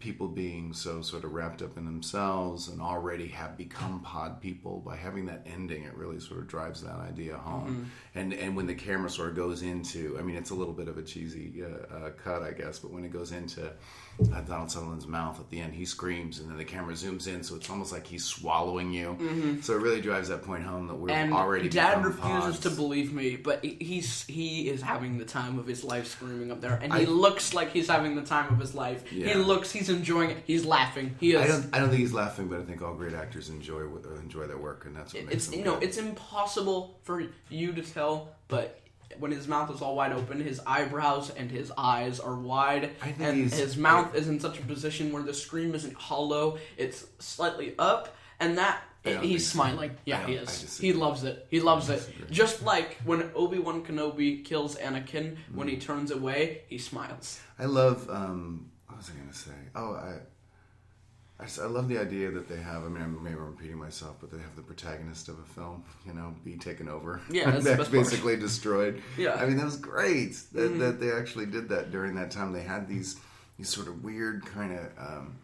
people 0.00 0.26
being 0.26 0.72
so 0.72 1.00
sort 1.00 1.22
of 1.22 1.32
wrapped 1.32 1.62
up 1.62 1.76
in 1.76 1.84
themselves 1.84 2.66
and 2.66 2.80
already 2.80 3.28
have 3.28 3.56
become 3.56 4.00
pod 4.00 4.40
people 4.40 4.80
by 4.84 4.96
having 4.96 5.26
that 5.26 5.46
ending 5.46 5.84
it 5.84 5.94
really 5.96 6.18
sort 6.18 6.40
of 6.40 6.48
drives 6.48 6.82
that 6.82 6.96
idea 6.96 7.36
home. 7.36 7.88
And 8.14 8.32
and 8.34 8.56
when 8.56 8.66
the 8.66 8.74
camera 8.74 9.08
sort 9.08 9.28
of 9.30 9.36
goes 9.36 9.62
into 9.62 10.16
i 10.18 10.22
mean 10.22 10.34
it's 10.34 10.50
a 10.50 10.54
little 10.54 10.74
bit 10.74 10.88
of 10.88 10.98
a 10.98 11.02
cheesy 11.02 11.62
uh, 11.62 11.94
uh, 11.94 12.10
cut 12.10 12.42
i 12.42 12.50
guess 12.50 12.80
but 12.80 12.90
when 12.90 13.04
it 13.04 13.12
goes 13.12 13.30
into 13.32 13.64
uh, 13.66 14.40
donald 14.42 14.70
sutherland's 14.70 15.06
mouth 15.06 15.38
at 15.40 15.48
the 15.50 15.60
end 15.60 15.72
he 15.72 15.84
screams 15.84 16.40
and 16.40 16.50
then 16.50 16.58
the 16.58 16.64
camera 16.64 16.94
zooms 16.94 17.28
in 17.28 17.42
so 17.44 17.54
it's 17.54 17.70
almost 17.70 17.92
like 17.92 18.06
he's 18.06 18.24
swallowing 18.24 18.92
you. 18.92 19.58
So 19.62 19.74
it 19.74 19.80
really 19.82 20.00
drives 20.00 20.28
that 20.28 20.42
point 20.42 20.64
home 20.64 20.88
that 20.88 20.94
we're 20.94 21.10
and 21.10 21.32
already 21.32 21.68
Dad 21.68 22.04
refuses 22.04 22.20
pods. 22.56 22.58
to 22.60 22.70
believe 22.70 23.12
me, 23.12 23.36
but 23.36 23.64
he's 23.64 24.24
he 24.26 24.68
is 24.68 24.82
having 24.82 25.18
the 25.18 25.24
time 25.24 25.58
of 25.58 25.66
his 25.66 25.84
life 25.84 26.06
screaming 26.08 26.50
up 26.50 26.60
there, 26.60 26.78
and 26.82 26.92
he 26.92 27.02
I- 27.02 27.04
looks 27.08 27.54
like 27.54 27.70
he's 27.72 27.88
having 27.88 28.16
the 28.16 28.22
time 28.22 28.52
of 28.52 28.58
his 28.58 28.74
life. 28.74 29.06
He 29.06 29.32
looks, 29.34 29.70
he's 29.70 29.81
enjoying 29.88 30.30
it. 30.30 30.38
He's 30.46 30.64
laughing. 30.64 31.14
He 31.20 31.32
is. 31.32 31.40
I 31.42 31.46
don't. 31.46 31.74
I 31.74 31.78
don't 31.78 31.88
think 31.88 32.00
he's 32.00 32.12
laughing, 32.12 32.48
but 32.48 32.60
I 32.60 32.64
think 32.64 32.82
all 32.82 32.94
great 32.94 33.14
actors 33.14 33.48
enjoy 33.48 33.82
enjoy 34.20 34.46
their 34.46 34.58
work, 34.58 34.84
and 34.86 34.96
that's 34.96 35.14
what 35.14 35.24
makes 35.24 35.34
it's 35.34 35.46
them 35.48 35.58
you 35.58 35.64
know 35.64 35.74
good. 35.74 35.84
it's 35.84 35.96
impossible 35.98 36.98
for 37.02 37.22
you 37.48 37.72
to 37.72 37.82
tell, 37.82 38.28
but 38.48 38.78
when 39.18 39.30
his 39.30 39.46
mouth 39.46 39.70
is 39.74 39.82
all 39.82 39.94
wide 39.96 40.12
open, 40.12 40.40
his 40.40 40.58
eyebrows 40.66 41.30
and 41.30 41.50
his 41.50 41.70
eyes 41.76 42.18
are 42.18 42.34
wide, 42.34 42.90
I 43.02 43.06
think 43.12 43.20
and 43.20 43.36
he's- 43.38 43.58
his 43.58 43.76
mouth 43.76 44.14
is 44.14 44.26
in 44.28 44.40
such 44.40 44.58
a 44.58 44.62
position 44.62 45.12
where 45.12 45.22
the 45.22 45.34
scream 45.34 45.74
isn't 45.74 45.94
hollow; 45.94 46.58
it's 46.78 47.04
slightly 47.18 47.74
up, 47.78 48.16
and 48.40 48.56
that 48.56 48.82
I 49.04 49.10
he's 49.10 49.20
think 49.20 49.40
so. 49.40 49.52
smiling. 49.54 49.90
Yeah, 50.06 50.24
he 50.26 50.34
is. 50.34 50.78
He 50.78 50.92
loves 50.94 51.24
it. 51.24 51.46
He 51.50 51.60
loves 51.60 51.90
it. 51.90 52.08
Just 52.30 52.62
like 52.62 52.96
when 53.04 53.30
Obi 53.34 53.58
Wan 53.58 53.84
Kenobi 53.84 54.42
kills 54.44 54.76
Anakin, 54.76 55.36
when 55.52 55.66
Mm. 55.66 55.70
he 55.72 55.76
turns 55.76 56.10
away, 56.10 56.62
he 56.68 56.78
smiles. 56.78 57.38
I 57.58 57.66
love. 57.66 58.08
Um, 58.08 58.70
was 59.02 59.10
I 59.10 59.18
going 59.18 59.28
to 59.28 59.34
say? 59.36 59.50
Oh, 59.74 59.94
I, 59.94 61.42
I, 61.42 61.44
just- 61.46 61.60
I 61.60 61.66
love 61.66 61.88
the 61.88 61.98
idea 61.98 62.30
that 62.30 62.48
they 62.48 62.58
have. 62.58 62.84
I 62.84 62.88
mean, 62.88 63.02
I'm, 63.02 63.22
maybe 63.22 63.36
I'm 63.36 63.46
repeating 63.46 63.76
myself, 63.78 64.16
but 64.20 64.30
they 64.30 64.38
have 64.38 64.54
the 64.54 64.62
protagonist 64.62 65.28
of 65.28 65.38
a 65.38 65.42
film, 65.42 65.82
you 66.06 66.12
know, 66.14 66.34
be 66.44 66.56
taken 66.56 66.88
over. 66.88 67.20
Yeah, 67.30 67.50
that's 67.50 67.64
the 67.64 67.70
best 67.76 67.90
part. 67.90 68.04
basically 68.04 68.36
destroyed. 68.36 69.02
Yeah. 69.18 69.32
Mm-hmm. 69.32 69.42
I 69.42 69.46
mean, 69.46 69.56
that 69.56 69.64
was 69.64 69.76
great 69.76 70.36
that, 70.52 70.78
that 70.78 71.00
they 71.00 71.10
actually 71.10 71.46
did 71.46 71.68
that 71.70 71.90
during 71.90 72.14
that 72.14 72.30
time. 72.30 72.52
They 72.52 72.62
had 72.62 72.88
these 72.88 73.16
these 73.58 73.68
sort 73.68 73.88
of 73.88 74.04
weird 74.04 74.46
kind 74.46 74.78
of. 74.78 74.86
Um, 74.98 75.36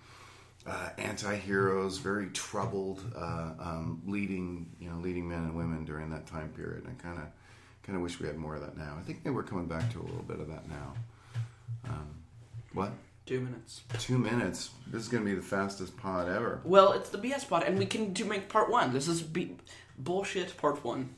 uh, 0.67 0.91
anti-heroes, 0.99 1.97
very 1.97 2.27
troubled, 2.27 3.01
uh, 3.17 3.53
um, 3.59 4.03
leading 4.07 4.69
you 4.79 4.91
know 4.91 4.99
leading 4.99 5.27
men 5.27 5.39
and 5.39 5.57
women 5.57 5.83
during 5.87 6.11
that 6.11 6.27
time 6.27 6.51
period. 6.51 6.85
I 6.87 7.03
kind 7.03 7.17
of 7.17 7.25
kind 7.85 7.97
of 7.97 8.03
wish 8.03 8.21
we 8.21 8.27
had 8.27 8.37
more 8.37 8.55
of 8.55 8.61
that 8.61 8.77
now. 8.77 8.95
I 9.01 9.03
think 9.03 9.25
maybe 9.25 9.35
we're 9.35 9.45
coming 9.45 9.65
back 9.67 9.91
to 9.93 9.99
a 10.01 10.03
little 10.03 10.25
bit 10.25 10.41
of 10.41 10.49
that 10.49 10.69
now. 10.69 10.93
Um, 11.89 12.09
what? 12.75 12.93
Two 13.29 13.41
minutes. 13.41 13.83
Two 13.99 14.17
minutes. 14.17 14.71
This 14.87 15.03
is 15.03 15.09
going 15.09 15.23
to 15.23 15.29
be 15.29 15.37
the 15.37 15.43
fastest 15.43 15.95
pod 15.99 16.29
ever. 16.31 16.63
Well, 16.65 16.93
it's 16.93 17.11
the 17.11 17.19
BS 17.19 17.47
pod, 17.47 17.63
and 17.65 17.79
we 17.79 17.85
can 17.85 18.15
do 18.15 18.25
make 18.25 18.49
part 18.49 18.71
one. 18.71 18.95
This 18.95 19.07
is 19.07 19.21
B- 19.21 19.55
bullshit 19.99 20.57
part 20.57 20.83
one. 20.83 21.11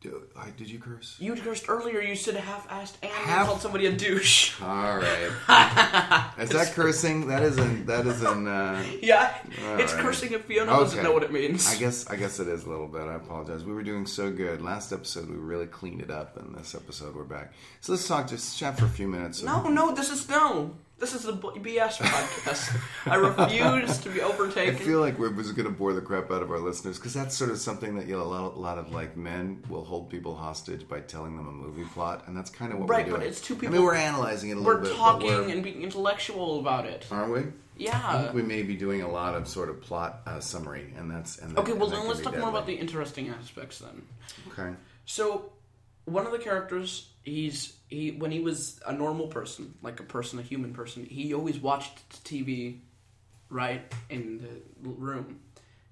Do, 0.00 0.22
I, 0.34 0.48
did 0.56 0.68
you 0.70 0.78
curse? 0.78 1.14
You 1.20 1.34
cursed 1.36 1.66
earlier. 1.68 2.00
You 2.00 2.16
said 2.16 2.34
half-assed 2.36 2.94
and 3.02 3.12
Half- 3.12 3.46
called 3.46 3.60
somebody 3.60 3.84
a 3.86 3.92
douche. 3.92 4.58
All 4.62 4.96
right. 4.96 5.30
is 6.40 6.48
that 6.48 6.72
cursing? 6.74 7.28
That 7.28 7.42
isn't. 7.42 7.84
That 7.86 8.06
isn't. 8.06 8.48
Uh, 8.48 8.82
Yeah, 9.02 9.36
it's 9.78 9.92
right. 9.92 10.02
cursing 10.02 10.32
if 10.32 10.46
Fiona 10.46 10.70
doesn't 10.72 10.98
Okay. 10.98 11.06
know 11.06 11.12
what 11.12 11.22
it 11.22 11.32
means. 11.32 11.68
I 11.70 11.76
guess. 11.76 12.08
I 12.08 12.16
guess 12.16 12.40
it 12.40 12.48
is 12.48 12.64
a 12.64 12.68
little 12.70 12.88
bit. 12.88 13.02
I 13.02 13.14
apologize. 13.14 13.62
We 13.62 13.74
were 13.74 13.82
doing 13.84 14.06
so 14.06 14.30
good 14.32 14.62
last 14.62 14.90
episode. 14.90 15.28
We 15.28 15.36
really 15.36 15.66
cleaned 15.66 16.00
it 16.00 16.10
up, 16.10 16.36
and 16.38 16.52
this 16.56 16.74
episode 16.74 17.14
we're 17.14 17.22
back. 17.24 17.52
So 17.82 17.92
let's 17.92 18.08
talk. 18.08 18.26
Just 18.26 18.58
chat 18.58 18.78
for 18.78 18.86
a 18.86 18.88
few 18.88 19.06
minutes. 19.06 19.42
No, 19.42 19.68
no, 19.68 19.94
this 19.94 20.10
is 20.10 20.26
no. 20.28 20.74
This 21.02 21.14
is 21.14 21.26
a 21.26 21.32
BS 21.32 21.96
podcast. 21.98 22.80
I 23.10 23.16
refuse 23.16 23.98
to 23.98 24.08
be 24.08 24.20
overtaken. 24.30 24.76
I 24.76 24.78
feel 24.78 25.00
like 25.00 25.18
we're 25.18 25.32
just 25.32 25.56
going 25.56 25.66
to 25.66 25.74
bore 25.74 25.92
the 25.94 26.00
crap 26.00 26.30
out 26.30 26.42
of 26.42 26.50
our 26.52 26.60
listeners 26.60 26.96
because 26.96 27.12
that's 27.12 27.36
sort 27.36 27.50
of 27.50 27.58
something 27.58 27.96
that 27.96 28.06
you 28.06 28.16
know 28.16 28.22
a 28.22 28.30
lot, 28.30 28.54
a 28.54 28.58
lot 28.60 28.78
of 28.78 28.92
like 28.92 29.16
men 29.16 29.60
will 29.68 29.82
hold 29.84 30.08
people 30.10 30.36
hostage 30.36 30.86
by 30.88 31.00
telling 31.00 31.36
them 31.36 31.48
a 31.48 31.50
movie 31.50 31.82
plot, 31.92 32.22
and 32.28 32.36
that's 32.36 32.50
kind 32.50 32.72
of 32.72 32.78
what 32.78 32.88
Right, 32.88 32.98
we're 32.98 33.04
doing. 33.04 33.12
Right, 33.14 33.20
but 33.22 33.26
it's 33.26 33.40
two 33.40 33.56
people. 33.56 33.70
I 33.74 33.78
mean, 33.78 33.82
we're 33.84 33.96
analyzing 33.96 34.50
it 34.50 34.52
a 34.52 34.60
little 34.60 34.74
we're 34.74 34.80
bit. 34.82 34.94
talking 34.96 35.26
we're- 35.26 35.50
and 35.50 35.64
being 35.64 35.82
intellectual 35.82 36.60
about 36.60 36.86
it. 36.86 37.04
aren't 37.10 37.32
we? 37.32 37.40
I 37.40 37.44
Yeah. 37.76 38.22
think 38.22 38.34
we 38.34 38.42
may 38.42 38.62
be 38.62 38.76
doing 38.76 39.02
a 39.02 39.10
lot 39.10 39.34
of 39.34 39.48
sort 39.48 39.70
of 39.70 39.80
plot 39.80 40.20
uh, 40.28 40.38
summary, 40.38 40.94
and 40.96 41.10
that's 41.10 41.36
and 41.38 41.58
Okay, 41.58 41.72
that- 41.72 41.78
well 41.80 41.88
and 41.90 41.98
then 42.02 42.06
let's 42.08 42.20
talk 42.20 42.38
more 42.38 42.48
about 42.50 42.66
the 42.66 42.74
interesting 42.74 43.28
aspects 43.28 43.80
then. 43.80 44.02
Okay. 44.52 44.72
So, 45.06 45.50
one 46.04 46.26
of 46.26 46.30
the 46.32 46.38
characters, 46.38 47.08
he's 47.22 47.74
he 47.88 48.10
when 48.12 48.30
he 48.30 48.40
was 48.40 48.80
a 48.86 48.92
normal 48.92 49.26
person, 49.28 49.74
like 49.82 50.00
a 50.00 50.04
person, 50.04 50.38
a 50.38 50.42
human 50.42 50.72
person, 50.72 51.04
he 51.04 51.34
always 51.34 51.58
watched 51.58 52.24
TV, 52.24 52.78
right 53.48 53.82
in 54.10 54.38
the 54.82 54.88
room, 54.90 55.40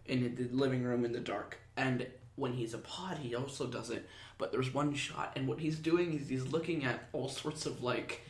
in 0.07 0.35
the 0.35 0.49
living 0.57 0.83
room 0.83 1.05
in 1.05 1.13
the 1.13 1.21
dark. 1.21 1.59
And 1.77 2.07
when 2.37 2.53
he's 2.53 2.75
a 2.75 2.79
pod, 2.79 3.19
he 3.19 3.35
also 3.35 3.67
does 3.67 3.91
it. 3.91 4.09
But 4.39 4.53
there's 4.53 4.73
one 4.73 4.95
shot, 4.95 5.33
and 5.37 5.47
what 5.47 5.61
he's 5.61 5.79
doing 5.79 6.19
is 6.19 6.29
he's 6.29 6.47
looking 6.47 6.85
at 6.85 7.09
all 7.13 7.29
sorts 7.29 7.67
of 7.67 7.83
like, 7.83 8.23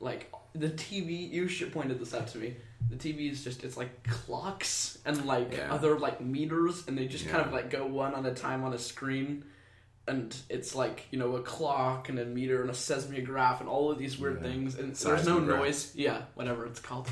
like 0.00 0.30
the 0.54 0.68
TV. 0.68 1.30
You 1.30 1.48
should 1.48 1.72
pointed 1.72 1.98
this 1.98 2.12
out 2.14 2.28
to 2.28 2.38
me. 2.38 2.56
The 2.90 2.96
TV 2.96 3.30
is 3.30 3.42
just 3.42 3.64
it's 3.64 3.78
like 3.78 4.06
clocks 4.06 4.98
and 5.06 5.24
like 5.24 5.56
Yeah. 5.56 5.72
other 5.72 5.98
like 5.98 6.20
meters, 6.20 6.86
and 6.86 6.98
they 6.98 7.06
just 7.06 7.26
kind 7.28 7.44
of 7.46 7.52
like 7.52 7.70
go 7.70 7.86
one 7.86 8.14
on 8.14 8.26
a 8.26 8.34
time 8.34 8.62
on 8.64 8.74
a 8.74 8.78
screen 8.78 9.44
and 10.06 10.36
it's 10.50 10.74
like 10.74 11.06
you 11.10 11.18
know 11.18 11.36
a 11.36 11.40
clock 11.42 12.08
and 12.08 12.18
a 12.18 12.24
meter 12.24 12.60
and 12.60 12.70
a 12.70 12.74
seismograph 12.74 13.60
and 13.60 13.68
all 13.68 13.90
of 13.90 13.98
these 13.98 14.18
weird 14.18 14.36
Yeah. 14.42 14.48
things 14.50 14.78
and 14.78 14.96
so 14.96 15.08
there's 15.08 15.26
no 15.26 15.38
noise 15.38 15.92
yeah 15.94 16.22
whatever 16.34 16.66
it's 16.66 16.80
called 16.80 17.08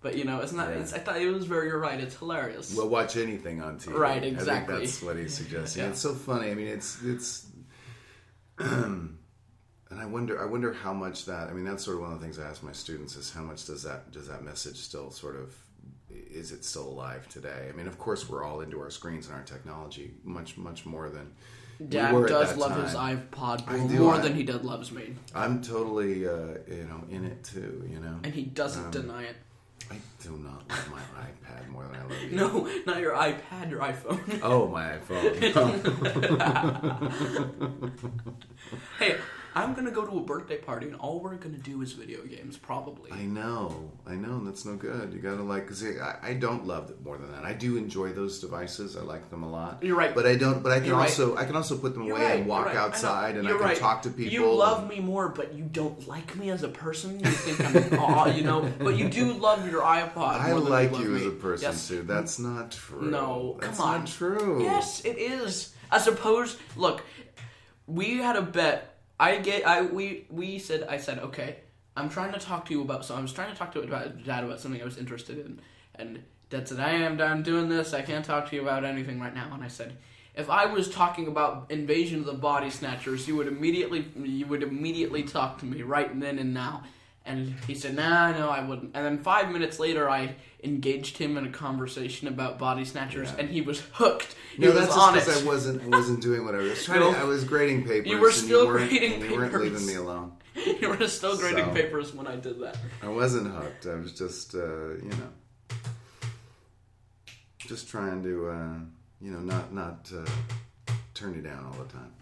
but 0.00 0.16
you 0.16 0.24
know 0.24 0.40
isn't 0.40 0.56
that 0.56 0.70
Yeah. 0.70 0.80
it's, 0.80 0.92
i 0.94 0.98
thought 0.98 1.20
it 1.20 1.28
was 1.30 1.44
very 1.46 1.66
you're 1.68 1.78
right 1.78 2.00
it's 2.00 2.16
hilarious 2.16 2.74
We'll 2.74 2.88
watch 2.88 3.16
anything 3.16 3.60
on 3.62 3.78
TV. 3.78 3.94
Right, 3.98 4.22
I 4.22 4.26
exactly. 4.26 4.74
think 4.76 4.86
that's 4.90 5.02
what 5.02 5.16
he's 5.16 5.34
suggesting. 5.42 5.82
Yeah. 5.82 5.90
It's 5.90 6.00
so 6.00 6.14
funny. 6.14 6.50
I 6.50 6.54
mean, 6.54 6.68
it's 6.68 7.02
it's, 7.04 7.46
and 8.58 9.18
I 10.00 10.06
wonder 10.06 10.40
I 10.40 10.46
wonder 10.46 10.72
how 10.72 10.92
much 10.92 11.26
that. 11.26 11.48
I 11.48 11.52
mean, 11.52 11.64
that's 11.64 11.84
sort 11.84 11.96
of 11.96 12.02
one 12.02 12.12
of 12.12 12.18
the 12.20 12.24
things 12.24 12.38
I 12.38 12.44
ask 12.48 12.62
my 12.62 12.72
students 12.72 13.16
is 13.16 13.30
how 13.32 13.42
much 13.42 13.66
does 13.66 13.82
that 13.82 14.10
does 14.10 14.28
that 14.28 14.42
message 14.42 14.76
still 14.78 15.10
sort 15.10 15.36
of 15.36 15.54
is 16.10 16.52
it 16.52 16.64
still 16.64 16.88
alive 16.88 17.28
today? 17.28 17.68
I 17.68 17.76
mean, 17.76 17.86
of 17.86 17.98
course, 17.98 18.28
we're 18.28 18.44
all 18.44 18.60
into 18.60 18.80
our 18.80 18.90
screens 18.90 19.26
and 19.26 19.34
our 19.36 19.42
technology 19.42 20.12
much 20.24 20.56
much 20.56 20.84
more 20.86 21.08
than 21.10 21.32
dad 21.88 22.14
at 22.14 22.28
does 22.28 22.56
love 22.56 22.72
time. 22.72 22.82
his 22.84 22.94
ipod 22.94 23.88
do, 23.88 23.98
more 24.00 24.14
I- 24.14 24.20
than 24.20 24.34
he 24.34 24.42
does 24.42 24.62
loves 24.62 24.90
me 24.92 25.14
I'm 25.34 25.60
totally 25.62 26.26
uh, 26.26 26.32
you 26.68 26.84
know 26.88 27.04
in 27.10 27.24
it 27.24 27.42
too. 27.44 27.84
You 27.90 28.00
know, 28.00 28.18
and 28.24 28.34
he 28.34 28.42
doesn't 28.44 28.86
Um, 28.86 28.90
deny 28.90 29.22
it 29.24 29.36
I 29.90 29.96
do 30.22 30.30
not 30.38 30.68
love 30.70 30.88
my 30.90 31.00
iPad 31.28 31.68
more 31.68 31.84
than 31.86 31.96
I 31.96 32.02
love 32.04 32.22
you. 32.22 32.36
no 32.42 32.66
not 32.86 33.00
your 33.00 33.14
ipad 33.14 33.70
your 33.70 33.80
iphone 33.80 34.40
Oh, 34.42 34.68
my 34.68 34.96
iPhone. 34.98 35.42
hey 38.98 39.16
i'm 39.54 39.74
gonna 39.74 39.90
go 39.90 40.04
to 40.06 40.18
a 40.18 40.20
birthday 40.22 40.56
party 40.56 40.86
and 40.86 40.96
all 40.96 41.20
we're 41.20 41.34
gonna 41.36 41.56
do 41.58 41.82
is 41.82 41.92
video 41.92 42.22
games 42.24 42.56
probably 42.56 43.10
I 43.12 43.24
know, 43.24 43.90
I 44.06 44.14
know, 44.14 44.36
and 44.36 44.46
that's 44.46 44.64
no 44.64 44.74
good. 44.76 45.12
You 45.12 45.20
gotta 45.20 45.42
like, 45.42 45.68
cause 45.68 45.84
I, 45.84 46.16
I 46.22 46.34
don't 46.34 46.66
love 46.66 46.90
it 46.90 47.02
more 47.04 47.18
than 47.18 47.30
that. 47.32 47.44
I 47.44 47.52
do 47.52 47.76
enjoy 47.76 48.12
those 48.12 48.40
devices. 48.40 48.96
I 48.96 49.02
like 49.02 49.28
them 49.30 49.42
a 49.42 49.50
lot. 49.50 49.82
You're 49.82 49.96
right. 49.96 50.14
but 50.14 50.26
I 50.26 50.36
don't. 50.36 50.62
But 50.62 50.72
I 50.72 50.78
can 50.78 50.86
You're 50.88 50.96
right. 50.96 51.02
also, 51.10 51.36
I 51.36 51.44
can 51.44 51.56
also 51.56 51.76
put 51.76 51.92
them 51.94 52.04
You're 52.04 52.16
away 52.16 52.24
right, 52.24 52.38
and 52.40 52.46
walk 52.46 52.66
right. 52.66 52.76
I 52.76 52.80
outside, 52.80 53.36
and 53.36 53.46
I 53.46 53.52
can 53.52 53.60
right. 53.60 53.76
talk 53.76 54.02
to 54.02 54.10
people. 54.10 54.32
You 54.32 54.50
love 54.50 54.88
me 54.88 55.00
more, 55.00 55.28
but 55.28 55.52
you 55.54 55.64
don't 55.64 56.08
like 56.08 56.34
me 56.36 56.50
as 56.50 56.62
a 56.62 56.68
person. 56.68 57.20
You 57.20 57.30
think 57.30 57.92
I'm 57.92 57.98
aw, 58.00 58.26
you 58.26 58.42
know, 58.44 58.72
but 58.78 58.96
you 58.96 59.08
do 59.08 59.32
love 59.34 59.70
your 59.70 59.82
iPod. 59.82 60.40
I 60.40 60.50
more 60.52 60.60
than 60.60 60.70
like 60.70 60.98
you 60.98 61.08
me. 61.08 61.20
as 61.20 61.26
a 61.26 61.30
person 61.30 61.70
Yes. 61.70 61.88
too. 61.88 62.02
That's 62.02 62.38
not 62.38 62.70
true. 62.72 63.10
No, 63.10 63.58
that's 63.60 63.78
come 63.78 63.86
on. 63.88 63.98
not 64.00 64.06
true. 64.08 64.62
Yes, 64.62 65.04
it 65.04 65.18
is. 65.18 65.74
I 65.90 65.98
suppose. 65.98 66.56
Look, 66.76 67.02
we 67.86 68.16
had 68.18 68.36
a 68.36 68.42
bet. 68.42 68.91
I 69.18 69.38
get. 69.38 69.66
I 69.66 69.82
we 69.82 70.26
we 70.30 70.58
said. 70.58 70.84
I 70.88 70.96
said 70.96 71.18
okay. 71.18 71.58
I'm 71.96 72.08
trying 72.08 72.32
to 72.32 72.38
talk 72.38 72.64
to 72.66 72.72
you 72.72 72.82
about. 72.82 73.04
So 73.04 73.14
I 73.14 73.20
was 73.20 73.32
trying 73.32 73.52
to 73.52 73.58
talk 73.58 73.72
to 73.72 73.80
about, 73.80 74.24
Dad 74.24 74.44
about 74.44 74.60
something 74.60 74.80
I 74.80 74.84
was 74.84 74.96
interested 74.96 75.38
in, 75.38 75.60
and 75.94 76.22
Dad 76.50 76.68
said, 76.68 76.80
"I 76.80 76.90
am 76.90 77.16
done 77.16 77.42
doing 77.42 77.68
this. 77.68 77.92
I 77.92 78.02
can't 78.02 78.24
talk 78.24 78.48
to 78.50 78.56
you 78.56 78.62
about 78.62 78.84
anything 78.84 79.20
right 79.20 79.34
now." 79.34 79.50
And 79.52 79.62
I 79.62 79.68
said. 79.68 79.96
If 80.34 80.48
I 80.48 80.64
was 80.64 80.88
talking 80.88 81.28
about 81.28 81.66
invasion 81.68 82.20
of 82.20 82.24
the 82.24 82.32
body 82.32 82.70
snatchers, 82.70 83.28
you 83.28 83.36
would 83.36 83.46
immediately 83.46 84.06
you 84.16 84.46
would 84.46 84.62
immediately 84.62 85.24
talk 85.24 85.58
to 85.58 85.66
me 85.66 85.82
right 85.82 86.18
then 86.18 86.38
and 86.38 86.54
now. 86.54 86.84
And 87.24 87.54
he 87.68 87.74
said, 87.74 87.94
"Nah, 87.94 88.32
no, 88.32 88.48
I 88.48 88.64
wouldn't." 88.64 88.90
And 88.94 89.04
then 89.06 89.18
five 89.22 89.50
minutes 89.52 89.78
later, 89.78 90.10
I 90.10 90.34
engaged 90.64 91.18
him 91.18 91.36
in 91.36 91.46
a 91.46 91.50
conversation 91.50 92.26
about 92.26 92.58
body 92.58 92.84
snatchers, 92.84 93.28
Yeah. 93.30 93.36
and 93.40 93.48
he 93.48 93.60
was 93.60 93.80
hooked. 93.92 94.34
He 94.56 94.62
No, 94.62 94.70
was 94.72 94.78
that's 94.80 94.96
on 94.96 95.14
just 95.14 95.26
because 95.26 95.42
I 95.44 95.46
wasn't 95.46 95.82
I 95.84 95.86
wasn't 95.86 96.20
doing 96.20 96.44
what 96.44 96.54
I 96.56 96.58
was 96.58 96.84
trying 96.84 97.00
No. 97.00 97.12
to. 97.12 97.18
I 97.18 97.24
was 97.24 97.44
grading 97.44 97.84
papers. 97.84 98.08
You 98.10 98.18
were 98.18 98.32
still 98.32 98.66
weren't, 98.66 98.90
grading 98.90 99.22
and 99.22 99.30
You 99.30 99.36
weren't 99.36 99.52
papers. 99.52 99.70
leaving 99.72 99.86
me 99.86 99.94
alone. 100.04 100.32
you 100.80 100.88
were 100.88 101.06
still 101.06 101.36
grading 101.38 101.66
So- 101.66 101.72
papers 101.72 102.12
when 102.12 102.26
I 102.26 102.34
did 102.36 102.60
that. 102.60 102.76
I 103.02 103.08
wasn't 103.08 103.54
hooked. 103.54 103.86
I 103.86 103.94
was 103.94 104.12
just, 104.12 104.54
uh, 104.56 104.58
you 104.96 105.10
know, 105.10 105.30
just 107.58 107.88
trying 107.88 108.22
to, 108.24 108.48
uh, 108.48 108.74
you 109.20 109.30
know, 109.30 109.38
not 109.40 109.72
not 109.72 110.10
uh, 110.14 110.24
turn 111.14 111.34
you 111.34 111.40
down 111.42 111.64
all 111.66 111.84
the 111.84 111.92
time. 111.92 112.12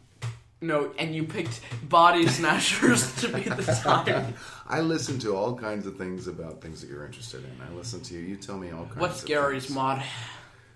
No, 0.63 0.93
and 0.99 1.15
you 1.15 1.25
picked 1.25 1.61
body 1.89 2.27
snatchers 2.39 3.15
to 3.23 3.29
be 3.29 3.43
the 3.43 3.63
time. 3.83 4.35
I 4.69 4.81
listen 4.81 5.19
to 5.21 5.35
all 5.35 5.55
kinds 5.57 5.87
of 5.87 5.97
things 5.97 6.27
about 6.27 6.61
things 6.61 6.81
that 6.83 6.91
you're 6.91 7.07
interested 7.07 7.43
in. 7.45 7.51
I 7.67 7.75
listen 7.75 8.01
to 8.03 8.15
you. 8.15 8.21
You 8.21 8.37
tell 8.37 8.59
me 8.59 8.71
all 8.71 8.85
kinds. 8.85 8.97
What's 8.99 9.23
of 9.23 9.29
Garry's 9.29 9.67
things. 9.67 9.75
mod? 9.77 10.03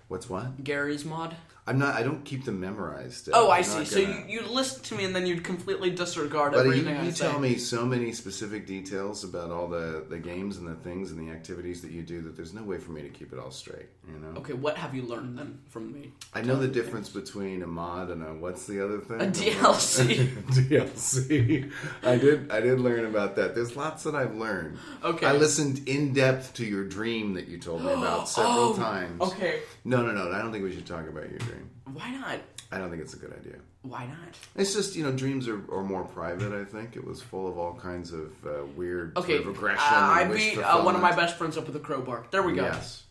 What's 0.07 0.29
what? 0.29 0.63
Garry's 0.63 1.05
mod? 1.05 1.35
I'm 1.67 1.79
not. 1.79 1.95
I 1.95 2.03
don't 2.03 2.23
keep 2.23 2.45
them 2.45 2.59
memorized. 2.59 3.27
Oh, 3.33 3.49
I 3.49 3.57
I'm 3.57 3.63
see. 3.63 3.85
So 3.85 3.99
you, 3.99 4.23
you 4.27 4.41
listen 4.47 4.83
to 4.83 4.95
me 4.95 5.03
and 5.03 5.15
then 5.15 5.25
you'd 5.25 5.43
completely 5.43 5.89
disregard 5.89 6.51
But 6.53 6.65
you, 6.65 6.71
everything 6.73 6.97
I 6.97 7.05
you 7.05 7.11
say. 7.11 7.27
tell 7.27 7.39
me 7.39 7.55
so 7.55 7.83
many 7.85 8.11
specific 8.11 8.67
details 8.67 9.23
about 9.23 9.49
all 9.49 9.67
the, 9.67 10.05
the 10.07 10.19
games 10.19 10.57
and 10.57 10.67
the 10.67 10.75
things 10.75 11.09
and 11.11 11.19
the 11.27 11.31
activities 11.33 11.81
that 11.81 11.89
you 11.89 12.03
do 12.03 12.21
that 12.21 12.35
there's 12.35 12.53
no 12.53 12.61
way 12.61 12.77
for 12.77 12.91
me 12.91 13.01
to 13.01 13.09
keep 13.09 13.33
it 13.33 13.39
all 13.39 13.49
straight. 13.49 13.87
You 14.07 14.19
know. 14.19 14.37
Okay, 14.41 14.53
what 14.53 14.77
have 14.77 14.93
you 14.93 15.01
learned 15.03 15.39
then 15.39 15.57
from 15.69 15.91
me? 15.91 16.11
I 16.35 16.41
know 16.43 16.55
the 16.55 16.67
difference 16.67 17.09
between 17.09 17.63
a 17.63 17.67
mod 17.67 18.11
and 18.11 18.21
a 18.21 18.27
what's 18.35 18.67
the 18.67 18.83
other 18.85 18.99
thing? 18.99 19.21
A 19.21 19.25
DLC. 19.25 20.27
DLC. 20.69 21.71
I 22.03 22.17
did. 22.17 22.51
I 22.51 22.59
did 22.61 22.79
learn 22.79 23.05
about 23.05 23.35
that. 23.37 23.55
There's 23.55 23.75
lots 23.75 24.03
that 24.03 24.13
I've 24.15 24.35
learned. 24.35 24.77
Okay. 25.03 25.25
I 25.25 25.33
listened 25.33 25.87
in 25.87 26.13
depth 26.13 26.53
to 26.55 26.65
your 26.65 26.83
dream 26.85 27.33
that 27.33 27.47
you 27.47 27.57
told 27.57 27.83
me 27.83 27.91
about 27.91 28.29
several 28.29 28.55
Oh, 28.55 28.75
times. 28.75 29.21
Okay. 29.21 29.61
No, 29.85 30.01
no, 30.05 30.11
no. 30.11 30.31
I 30.31 30.39
don't 30.41 30.51
think 30.51 30.63
we 30.63 30.73
should 30.73 30.85
talk 30.87 31.07
about 31.07 31.29
your 31.29 31.37
dream. 31.39 31.69
Why 31.93 32.09
not? 32.11 32.39
I 32.71 32.77
don't 32.79 32.89
think 32.89 33.01
it's 33.01 33.13
a 33.13 33.17
good 33.17 33.33
idea. 33.33 33.57
Why 33.83 34.05
not? 34.07 34.17
It's 34.55 34.73
just 34.73 34.95
you 34.95 35.03
know 35.03 35.11
dreams 35.11 35.47
are, 35.47 35.61
are 35.71 35.83
more 35.83 36.03
private. 36.03 36.51
I 36.51 36.65
think 36.65 36.95
it 36.95 37.05
was 37.05 37.21
full 37.21 37.47
of 37.47 37.57
all 37.57 37.75
kinds 37.75 38.11
of 38.11 38.33
uh, 38.45 38.65
weird 38.75 39.15
Okay. 39.15 39.37
sort 39.37 39.47
of 39.47 39.55
aggression. 39.55 39.79
uh, 39.93 39.95
I 39.95 40.23
beat 40.25 40.57
uh, 40.57 40.81
one 40.81 40.95
of 40.95 41.01
my 41.01 41.15
best 41.15 41.37
friends 41.37 41.55
up 41.57 41.67
with 41.67 41.75
a 41.75 41.79
crowbar. 41.79 42.25
There 42.31 42.41
we 42.43 42.53
go. 42.53 42.63
Yes. 42.63 43.03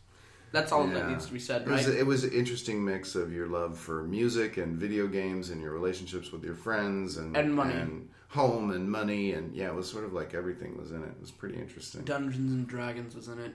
That's 0.50 0.70
all 0.70 0.87
that 0.87 1.08
needs 1.08 1.26
to 1.26 1.32
be 1.32 1.40
said, 1.40 1.62
It 1.62 1.68
was, 1.68 1.87
right? 1.88 1.96
it 1.96 2.06
was 2.06 2.22
an 2.22 2.30
interesting 2.32 2.84
mix 2.84 3.16
of 3.16 3.32
your 3.32 3.48
love 3.48 3.76
for 3.76 4.04
music 4.04 4.56
and 4.56 4.76
video 4.76 5.08
games 5.08 5.50
and 5.50 5.60
your 5.60 5.72
relationships 5.72 6.30
with 6.30 6.44
your 6.44 6.54
friends 6.54 7.16
and 7.16 7.37
And 7.37 7.52
money. 7.54 7.74
and 7.74 8.08
home 8.28 8.70
and 8.70 8.88
money 8.88 9.32
and 9.32 9.52
yeah, 9.54 9.66
it 9.66 9.74
was 9.74 9.88
sort 9.90 10.04
of 10.04 10.12
like 10.12 10.32
everything 10.32 10.76
was 10.78 10.92
in 10.92 11.02
it. 11.02 11.08
It 11.08 11.20
was 11.20 11.32
pretty 11.32 11.56
interesting. 11.58 12.02
Dungeons 12.02 12.52
and 12.52 12.66
Dragons 12.68 13.16
was 13.16 13.26
in 13.28 13.40
it. 13.40 13.52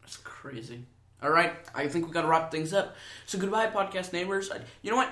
That's 0.00 0.16
crazy. 0.18 0.86
All 1.22 1.30
right, 1.30 1.52
I 1.74 1.88
think 1.88 2.06
we 2.06 2.12
got 2.12 2.22
to 2.22 2.28
wrap 2.28 2.50
things 2.50 2.72
up. 2.72 2.94
So 3.26 3.38
goodbye, 3.38 3.66
podcast 3.68 4.12
neighbors. 4.12 4.50
Uh, 4.50 4.60
You 4.82 4.90
know 4.92 4.96
what? 4.96 5.10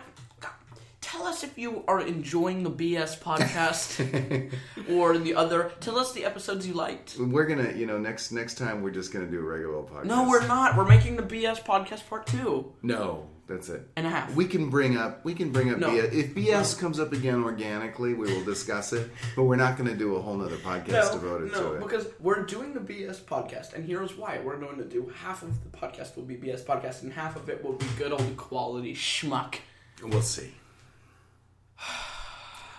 Tell 1.00 1.24
us 1.24 1.44
if 1.44 1.56
you 1.56 1.84
are 1.86 2.00
enjoying 2.00 2.64
the 2.64 2.70
BS 2.70 3.18
podcast 3.20 4.50
or 4.90 5.16
the 5.18 5.34
other. 5.36 5.70
Tell 5.78 5.98
us 5.98 6.12
the 6.12 6.24
episodes 6.24 6.66
you 6.66 6.74
liked. 6.74 7.16
We're 7.16 7.46
gonna, 7.46 7.72
you 7.72 7.86
know, 7.86 7.96
next 7.96 8.32
next 8.32 8.58
time 8.58 8.82
we're 8.82 8.90
just 8.90 9.12
gonna 9.12 9.26
do 9.26 9.38
a 9.38 9.42
regular 9.42 9.82
podcast. 9.82 10.04
No, 10.06 10.28
we're 10.28 10.46
not. 10.46 10.76
We're 10.76 10.84
making 10.84 11.14
the 11.16 11.22
BS 11.22 11.62
podcast 11.62 12.08
part 12.08 12.26
two 12.26 12.72
No, 12.82 13.28
that's 13.46 13.68
it. 13.68 13.88
and 13.96 14.06
a 14.06 14.10
half. 14.10 14.34
We 14.34 14.46
can 14.46 14.70
bring 14.70 14.96
up 14.96 15.24
we 15.24 15.34
can 15.34 15.50
bring 15.50 15.70
up 15.70 15.78
No. 15.78 15.90
BS. 15.90 16.12
If 16.12 16.34
BS 16.34 16.78
comes 16.78 16.98
up 16.98 17.12
again 17.12 17.44
organically, 17.44 18.14
we 18.14 18.32
will 18.32 18.44
discuss 18.44 18.92
it. 18.92 19.10
But 19.34 19.44
we're 19.44 19.56
not 19.56 19.76
going 19.76 19.88
to 19.88 19.96
do 19.96 20.16
a 20.16 20.20
whole 20.20 20.36
nother 20.36 20.56
podcast 20.56 21.12
devoted 21.12 21.52
no, 21.52 21.62
to 21.62 21.74
it. 21.74 21.80
because 21.82 22.08
we're 22.20 22.42
doing 22.42 22.74
the 22.74 22.80
BS 22.80 23.20
podcast, 23.20 23.74
and 23.74 23.84
here's 23.84 24.16
why: 24.16 24.38
we're 24.40 24.58
going 24.58 24.78
to 24.78 24.84
do 24.84 25.12
half 25.22 25.42
of 25.42 25.50
the 25.62 25.76
podcast 25.76 26.16
will 26.16 26.24
be 26.24 26.36
BS 26.36 26.64
podcast, 26.64 27.02
and 27.02 27.12
half 27.12 27.36
of 27.36 27.48
it 27.48 27.62
will 27.64 27.74
be 27.74 27.86
good 27.96 28.12
old 28.12 28.36
quality 28.36 28.94
schmuck. 28.94 29.56
We'll 30.02 30.22
see. 30.22 30.52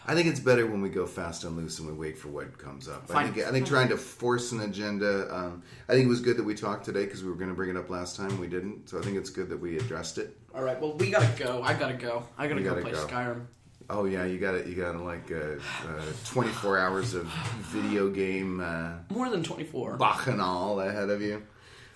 I 0.10 0.16
think 0.16 0.28
it's 0.28 0.40
better 0.40 0.66
when 0.66 0.82
we 0.82 0.88
go 0.88 1.06
fast 1.06 1.44
and 1.44 1.58
loose 1.58 1.80
and 1.80 1.88
we 1.88 1.94
wait 1.94 2.18
for 2.18 2.30
what 2.30 2.58
comes 2.58 2.88
up. 2.88 3.14
I 3.14 3.28
think 3.28 3.46
I 3.46 3.52
think 3.52 3.68
trying 3.68 3.90
to 3.90 3.98
force 3.98 4.54
an 4.54 4.62
agenda. 4.62 5.28
Um, 5.36 5.64
I 5.90 5.94
think 5.94 6.06
it 6.06 6.10
was 6.10 6.22
good 6.22 6.38
that 6.38 6.46
we 6.46 6.56
talked 6.56 6.86
today 6.86 7.04
because 7.04 7.24
we 7.24 7.30
were 7.30 7.36
going 7.36 7.50
to 7.50 7.56
bring 7.56 7.70
it 7.70 7.76
up 7.76 7.90
last 7.90 8.16
time. 8.16 8.40
We 8.40 8.48
didn't, 8.48 8.90
so 8.90 9.00
I 9.00 9.02
think 9.02 9.18
it's 9.18 9.30
good 9.30 9.50
that 9.50 9.60
we 9.60 9.78
addressed 9.78 10.18
it. 10.18 10.38
All 10.56 10.64
right, 10.64 10.80
well, 10.80 10.94
we 10.94 11.12
gotta 11.12 11.28
go. 11.38 11.62
I 11.62 11.74
gotta 11.74 11.96
go. 11.96 12.24
I 12.38 12.48
gotta 12.48 12.62
go 12.62 12.70
gotta 12.70 12.82
play 12.82 12.92
go. 12.92 13.06
Skyrim. 13.06 13.46
Oh 13.90 14.06
yeah, 14.06 14.26
you 14.26 14.40
got 14.40 14.56
it. 14.56 14.66
You 14.68 14.76
got 14.76 14.96
like 14.98 15.32
uh, 15.32 15.60
uh, 15.88 16.02
24 16.26 16.78
hours 16.78 17.14
of 17.14 17.26
video 17.68 18.10
game 18.10 18.60
uh, 18.60 18.94
More 19.10 19.30
than 19.30 19.44
24. 19.44 19.98
bacchanal 19.98 20.80
ahead 20.80 21.10
of 21.10 21.22
you. 21.22 21.44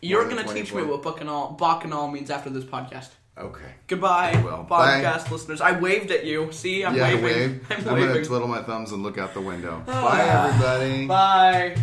You're 0.02 0.22
More 0.22 0.32
going 0.32 0.46
than 0.46 0.56
to 0.56 0.62
teach 0.62 0.74
me 0.74 0.84
what 0.84 1.02
bacchanal, 1.02 1.58
bacchanal 1.60 2.08
means 2.12 2.30
after 2.30 2.50
this 2.50 2.64
podcast. 2.64 3.10
Okay. 3.42 3.66
Goodbye, 3.88 4.40
Well, 4.46 4.64
bye. 4.64 5.02
podcast 5.02 5.32
listeners. 5.32 5.60
I 5.62 5.78
waved 5.80 6.12
at 6.12 6.26
you. 6.26 6.52
See, 6.52 6.86
I'm 6.86 6.96
yeah, 6.96 7.14
waving. 7.16 7.24
wave. 7.24 7.66
I'm 7.72 7.78
I'm 7.90 8.08
gonna 8.08 8.24
twiddle 8.24 8.48
my 8.48 8.62
thumbs 8.62 8.92
and 8.92 9.04
look 9.04 9.18
out 9.18 9.34
the 9.34 9.42
window. 9.42 9.84
Ah. 9.88 10.02
Bye, 10.02 10.50
everybody. 10.50 11.06
Bye. 11.08 11.76